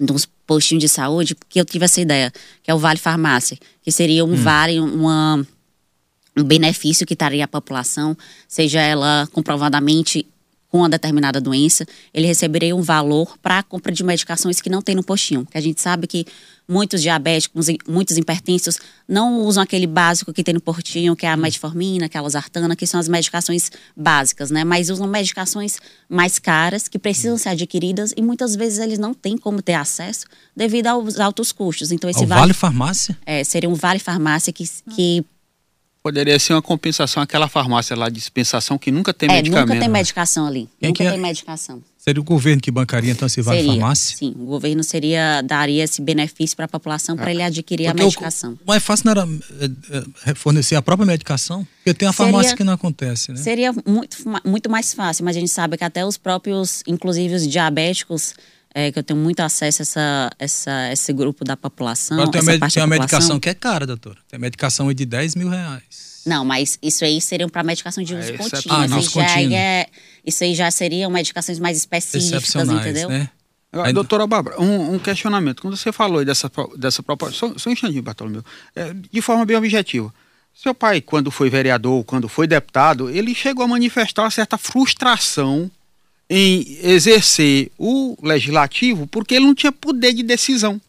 nos 0.00 0.26
postinhos 0.46 0.82
de 0.82 0.88
saúde 0.88 1.36
que 1.48 1.60
eu 1.60 1.64
tive 1.64 1.84
essa 1.84 2.00
ideia, 2.00 2.32
que 2.62 2.70
é 2.70 2.74
o 2.74 2.78
Vale 2.78 2.98
Farmácia, 2.98 3.56
que 3.82 3.92
seria 3.92 4.24
um 4.24 4.32
hum. 4.32 4.36
vale, 4.36 4.80
uma 4.80 5.46
um 6.36 6.44
benefício 6.44 7.06
que 7.06 7.16
traria 7.16 7.44
à 7.44 7.48
população, 7.48 8.16
seja 8.48 8.80
ela 8.80 9.28
comprovadamente 9.32 10.26
com 10.72 10.78
uma 10.78 10.88
determinada 10.88 11.38
doença, 11.38 11.86
ele 12.14 12.26
receberia 12.26 12.74
um 12.74 12.80
valor 12.80 13.36
para 13.42 13.58
a 13.58 13.62
compra 13.62 13.92
de 13.92 14.02
medicações 14.02 14.58
que 14.58 14.70
não 14.70 14.80
tem 14.80 14.94
no 14.94 15.04
postinho. 15.04 15.44
Que 15.44 15.58
a 15.58 15.60
gente 15.60 15.82
sabe 15.82 16.06
que 16.06 16.24
muitos 16.66 17.02
diabéticos, 17.02 17.66
muitos 17.86 18.16
hipertensos 18.16 18.78
não 19.06 19.42
usam 19.42 19.62
aquele 19.62 19.86
básico 19.86 20.32
que 20.32 20.42
tem 20.42 20.54
no 20.54 20.62
postinho, 20.62 21.14
que 21.14 21.26
é 21.26 21.28
a 21.28 21.36
metformina, 21.36 22.06
aquela 22.06 22.24
losartana, 22.24 22.74
que 22.74 22.86
são 22.86 22.98
as 22.98 23.06
medicações 23.06 23.70
básicas, 23.94 24.50
né? 24.50 24.64
Mas 24.64 24.88
usam 24.88 25.06
medicações 25.06 25.76
mais 26.08 26.38
caras 26.38 26.88
que 26.88 26.98
precisam 26.98 27.36
ser 27.36 27.50
adquiridas 27.50 28.14
e 28.16 28.22
muitas 28.22 28.56
vezes 28.56 28.78
eles 28.78 28.98
não 28.98 29.12
têm 29.12 29.36
como 29.36 29.60
ter 29.60 29.74
acesso 29.74 30.24
devido 30.56 30.86
aos 30.86 31.20
altos 31.20 31.52
custos. 31.52 31.92
Então 31.92 32.08
esse 32.08 32.24
vale, 32.24 32.40
vale 32.40 32.54
farmácia? 32.54 33.18
É, 33.26 33.44
seria 33.44 33.68
um 33.68 33.74
vale 33.74 33.98
farmácia 33.98 34.50
que, 34.50 34.64
que 34.94 35.22
Poderia 36.02 36.36
ser 36.38 36.54
uma 36.54 36.62
compensação, 36.62 37.22
aquela 37.22 37.48
farmácia 37.48 37.96
lá 37.96 38.08
de 38.08 38.16
dispensação 38.16 38.76
que 38.76 38.90
nunca 38.90 39.14
tem 39.14 39.30
é, 39.30 39.34
medicamento. 39.34 39.68
nunca 39.68 39.80
tem 39.80 39.88
medicação 39.88 40.46
ali. 40.46 40.68
Quem 40.80 40.88
nunca 40.88 41.04
é? 41.04 41.10
tem 41.12 41.20
medicação. 41.20 41.80
Seria 41.96 42.20
o 42.20 42.24
governo 42.24 42.60
que 42.60 42.72
bancaria 42.72 43.12
então 43.12 43.26
esse 43.26 43.40
vale 43.40 43.60
seria, 43.60 43.74
farmácia? 43.74 44.16
Sim, 44.16 44.34
o 44.36 44.46
governo 44.46 44.82
seria 44.82 45.40
daria 45.42 45.84
esse 45.84 46.02
benefício 46.02 46.56
para 46.56 46.64
a 46.64 46.68
população 46.68 47.16
para 47.16 47.30
é. 47.30 47.34
ele 47.34 47.42
adquirir 47.44 47.86
Porque 47.86 48.02
a 48.02 48.04
medicação. 48.04 48.58
O 48.64 48.66
mais 48.66 48.82
fácil 48.82 49.04
não 49.04 49.12
era 49.12 49.28
é, 49.60 50.30
é, 50.30 50.34
fornecer 50.34 50.74
a 50.74 50.82
própria 50.82 51.06
medicação? 51.06 51.64
Porque 51.76 51.94
tem 51.94 52.08
a 52.08 52.12
farmácia 52.12 52.48
seria, 52.48 52.56
que 52.56 52.64
não 52.64 52.72
acontece, 52.72 53.30
né? 53.30 53.38
Seria 53.38 53.72
muito, 53.86 54.16
muito 54.44 54.68
mais 54.68 54.92
fácil, 54.92 55.24
mas 55.24 55.36
a 55.36 55.38
gente 55.38 55.52
sabe 55.52 55.76
que 55.76 55.84
até 55.84 56.04
os 56.04 56.18
próprios, 56.18 56.82
inclusive 56.88 57.36
os 57.36 57.46
diabéticos, 57.46 58.34
é, 58.74 58.90
que 58.92 58.98
eu 58.98 59.02
tenho 59.02 59.18
muito 59.18 59.40
acesso 59.40 59.80
a 59.80 59.84
essa, 59.84 60.30
essa, 60.38 60.92
esse 60.92 61.12
grupo 61.12 61.44
da 61.44 61.56
população. 61.56 62.16
Agora 62.18 62.30
tem, 62.32 62.40
essa 62.40 62.50
uma, 62.52 62.58
parte 62.58 62.74
tem 62.74 62.80
da 62.80 62.86
uma 62.86 62.94
população. 62.96 63.18
medicação 63.18 63.40
que 63.40 63.48
é 63.48 63.54
cara, 63.54 63.86
doutora. 63.86 64.18
Tem 64.28 64.38
medicação 64.38 64.88
aí 64.88 64.94
de 64.94 65.04
10 65.06 65.34
mil 65.36 65.48
reais. 65.48 66.22
Não, 66.24 66.44
mas 66.44 66.78
isso 66.80 67.04
aí 67.04 67.20
seriam 67.20 67.48
para 67.48 67.62
medicação 67.64 68.02
de 68.04 68.14
uso 68.14 68.32
É, 68.32 68.36
contínuo. 68.36 68.76
Ah, 68.78 68.86
isso, 68.86 69.10
já 69.20 69.26
contínuo. 69.28 69.54
é, 69.56 69.86
isso 70.24 70.44
aí 70.44 70.54
já 70.54 70.70
seriam 70.70 71.10
medicações 71.10 71.58
mais 71.58 71.76
específicas, 71.78 72.54
entendeu? 72.68 73.08
né? 73.08 73.28
Agora, 73.72 73.88
Ainda- 73.88 73.94
Doutora 74.00 74.26
Bárbara, 74.26 74.60
um, 74.60 74.94
um 74.94 74.98
questionamento. 74.98 75.62
Quando 75.62 75.76
você 75.76 75.90
falou 75.90 76.24
dessa, 76.24 76.50
dessa 76.76 77.02
proposta, 77.02 77.34
só, 77.36 77.58
só 77.58 77.70
um 77.70 77.72
instantinho, 77.72 78.02
Bartolomeu, 78.02 78.44
é, 78.76 78.94
de 79.10 79.20
forma 79.22 79.44
bem 79.46 79.56
objetiva. 79.56 80.12
Seu 80.54 80.74
pai, 80.74 81.00
quando 81.00 81.30
foi 81.30 81.48
vereador, 81.48 82.04
quando 82.04 82.28
foi 82.28 82.46
deputado, 82.46 83.08
ele 83.08 83.34
chegou 83.34 83.64
a 83.64 83.68
manifestar 83.68 84.22
uma 84.24 84.30
certa 84.30 84.58
frustração 84.58 85.70
em 86.34 86.78
exercer 86.82 87.70
o 87.78 88.16
legislativo 88.22 89.06
porque 89.06 89.34
ele 89.34 89.44
não 89.44 89.54
tinha 89.54 89.70
poder 89.70 90.14
de 90.14 90.22
decisão. 90.22 90.80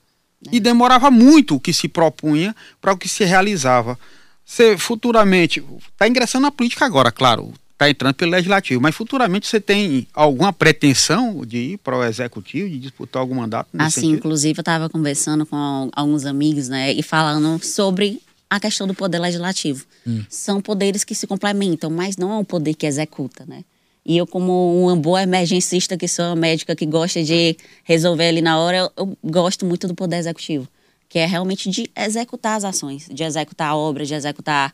E 0.49 0.58
demorava 0.58 1.12
muito 1.12 1.56
o 1.56 1.60
que 1.60 1.73
se 1.73 1.89
propunha 1.89 2.56
para 2.82 2.93
o 2.93 2.97
que 2.97 3.10
se 3.10 3.25
realizava. 3.25 3.99
Você 4.45 4.77
futuramente, 4.77 5.62
está 5.91 6.08
ingressando 6.08 6.43
na 6.43 6.51
política 6.51 6.86
agora, 6.86 7.12
claro, 7.12 7.53
está 7.73 7.89
entrando 7.89 8.13
pelo 8.13 8.32
legislativo, 8.32 8.82
mas 8.82 8.95
futuramente 8.95 9.45
você 9.45 9.60
tem 9.60 10.08
alguma 10.13 10.53
pretensão 10.53 11.45
de 11.45 11.58
ir 11.58 11.77
para 11.79 11.97
o 11.97 12.03
executivo, 12.06 12.69
de 12.69 12.79
disputar 12.79 13.21
algum 13.21 13.36
mandato 13.36 13.67
nesse 13.73 13.88
Assim, 13.88 14.01
sentido? 14.01 14.17
inclusive, 14.19 14.60
eu 14.60 14.62
estava 14.62 14.89
conversando 14.89 15.45
com 15.45 15.89
alguns 15.93 16.25
amigos, 16.25 16.69
né, 16.69 16.93
e 16.93 17.03
falando 17.03 17.62
sobre 17.63 18.21
a 18.49 18.62
questão 18.62 18.88
do 18.88 18.93
poder 18.93 19.19
legislativo. 19.19 19.86
São 20.29 20.62
poderes 20.62 21.03
que 21.03 21.15
se 21.15 21.27
complementam, 21.27 21.89
mas 21.89 22.15
não 22.15 22.32
é 22.32 22.38
um 22.38 22.45
poder 22.45 22.75
que 22.75 22.86
executa, 22.86 23.45
né? 23.45 23.63
E 24.06 24.18
eu, 24.18 24.28
como 24.28 24.84
uma 24.84 24.96
boa 24.96 25.24
emergencista 25.24 25.98
que 25.98 26.08
sou, 26.08 26.26
uma 26.26 26.36
médica 26.36 26.76
que 26.76 26.86
gosta 26.86 27.24
de 27.24 27.56
resolver 27.84 28.28
ali 28.28 28.42
na 28.42 28.60
hora, 28.60 28.78
eu, 28.78 28.92
eu 28.98 29.18
gosto 29.24 29.66
muito 29.66 29.88
do 29.88 29.96
poder 29.96 30.18
executivo, 30.18 30.68
que 31.08 31.20
é 31.20 31.26
realmente 31.26 31.70
de 31.70 31.89
executar 31.96 32.58
as 32.58 32.66
ações, 32.66 33.08
de 33.10 33.24
executar 33.24 33.76
obras, 33.78 34.08
de 34.10 34.13
executar, 34.13 34.74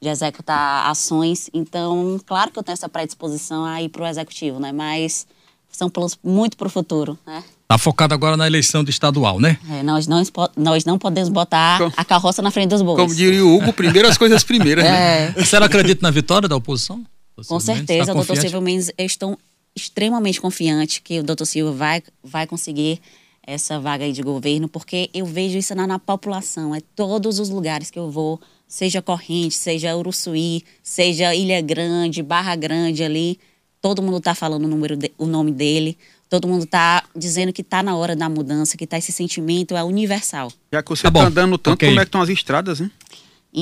de 0.00 0.08
executar 0.08 0.88
ações. 0.88 1.50
Então, 1.52 2.20
claro 2.24 2.52
que 2.52 2.58
eu 2.58 2.62
tenho 2.62 2.74
essa 2.74 2.88
predisposição 2.88 3.64
a 3.64 3.82
ir 3.82 3.88
para 3.88 4.02
o 4.04 4.06
executivo, 4.06 4.60
né? 4.60 4.70
Mas 4.70 5.26
são 5.72 5.90
planos 5.90 6.16
muito 6.22 6.56
para 6.56 6.68
o 6.68 6.70
futuro, 6.70 7.18
né? 7.26 7.42
Tá 7.66 7.76
focado 7.76 8.14
agora 8.14 8.36
na 8.36 8.46
eleição 8.46 8.82
de 8.84 8.90
estadual, 8.90 9.38
né? 9.40 9.58
É, 9.70 9.82
nós, 9.82 10.06
não, 10.06 10.22
nós 10.56 10.84
não 10.84 10.98
podemos 10.98 11.28
botar 11.28 11.78
Como- 11.78 11.92
a 11.96 12.04
carroça 12.04 12.40
na 12.40 12.50
frente 12.50 12.70
dos 12.70 12.80
bois. 12.80 12.96
Como 12.98 13.14
diria 13.14 13.44
o 13.44 13.56
Hugo, 13.56 13.72
primeiro 13.72 14.08
as 14.08 14.16
coisas 14.16 14.42
primeiras, 14.44 14.84
né? 14.84 15.32
É, 15.36 15.40
A 15.40 15.44
senhora 15.44 15.66
acredita 15.66 16.00
na 16.02 16.10
vitória 16.12 16.48
da 16.48 16.54
oposição? 16.56 17.04
Com 17.46 17.54
Mendes? 17.54 17.66
certeza, 17.66 18.06
Tá 18.06 18.12
o 18.12 18.14
doutor? 18.16 18.36
Silvio 18.36 18.60
Mendes, 18.60 18.90
eu 18.96 19.06
estou 19.06 19.38
extremamente 19.74 20.40
confiante 20.40 21.00
que 21.02 21.20
o 21.20 21.22
doutor 21.22 21.44
Silvio 21.46 21.72
vai, 21.74 22.02
vai 22.22 22.46
conseguir 22.46 23.00
essa 23.46 23.78
vaga 23.80 24.04
aí 24.04 24.12
de 24.12 24.22
governo, 24.22 24.68
porque 24.68 25.08
eu 25.14 25.24
vejo 25.24 25.56
isso 25.56 25.74
na, 25.74 25.86
na 25.86 25.98
população, 25.98 26.74
é 26.74 26.80
todos 26.94 27.38
os 27.38 27.48
lugares 27.48 27.90
que 27.90 27.98
eu 27.98 28.10
vou, 28.10 28.38
seja 28.66 29.00
Corrente, 29.00 29.54
seja 29.54 29.96
Uruçuí, 29.96 30.62
seja 30.82 31.34
Ilha 31.34 31.60
Grande, 31.62 32.22
Barra 32.22 32.54
Grande 32.56 33.02
ali, 33.02 33.38
todo 33.80 34.02
mundo 34.02 34.18
está 34.18 34.34
falando 34.34 34.64
o, 34.64 34.68
número 34.68 34.96
de- 34.96 35.12
o 35.16 35.24
nome 35.24 35.50
dele, 35.50 35.96
todo 36.28 36.46
mundo 36.46 36.64
está 36.64 37.04
dizendo 37.16 37.50
que 37.52 37.62
está 37.62 37.82
na 37.82 37.96
hora 37.96 38.14
da 38.14 38.28
mudança, 38.28 38.76
que 38.76 38.86
tá 38.86 38.98
esse 38.98 39.12
sentimento 39.12 39.74
é 39.74 39.82
universal. 39.82 40.52
Já 40.70 40.82
que 40.82 40.90
você 40.90 41.04
Tá 41.04 41.08
está 41.08 41.20
bom, 41.20 41.26
andando 41.26 41.56
tanto, 41.56 41.74
ok. 41.74 41.88
como 41.88 42.00
é 42.00 42.04
que 42.04 42.08
estão 42.08 42.20
as 42.20 42.28
estradas, 42.28 42.82
hein? 42.82 42.90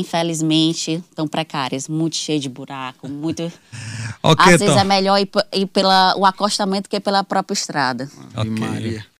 Infelizmente, 0.00 1.02
estão 1.08 1.26
precárias, 1.26 1.88
muito 1.88 2.16
cheio 2.16 2.40
de 2.40 2.48
buraco, 2.48 3.08
muito. 3.08 3.42
Ok, 4.22 4.44
Às 4.44 4.58
vezes 4.58 4.74
então. 4.74 4.78
é 4.80 4.84
melhor 4.84 5.20
ir, 5.20 5.28
ir 5.52 5.66
pela 5.66 6.16
o 6.16 6.24
acostamento 6.24 6.88
que 6.88 6.98
pela 6.98 7.22
própria 7.22 7.54
estrada. 7.54 8.10
Ok. 8.34 8.40
Ave 8.40 8.50
Maria. 8.50 9.06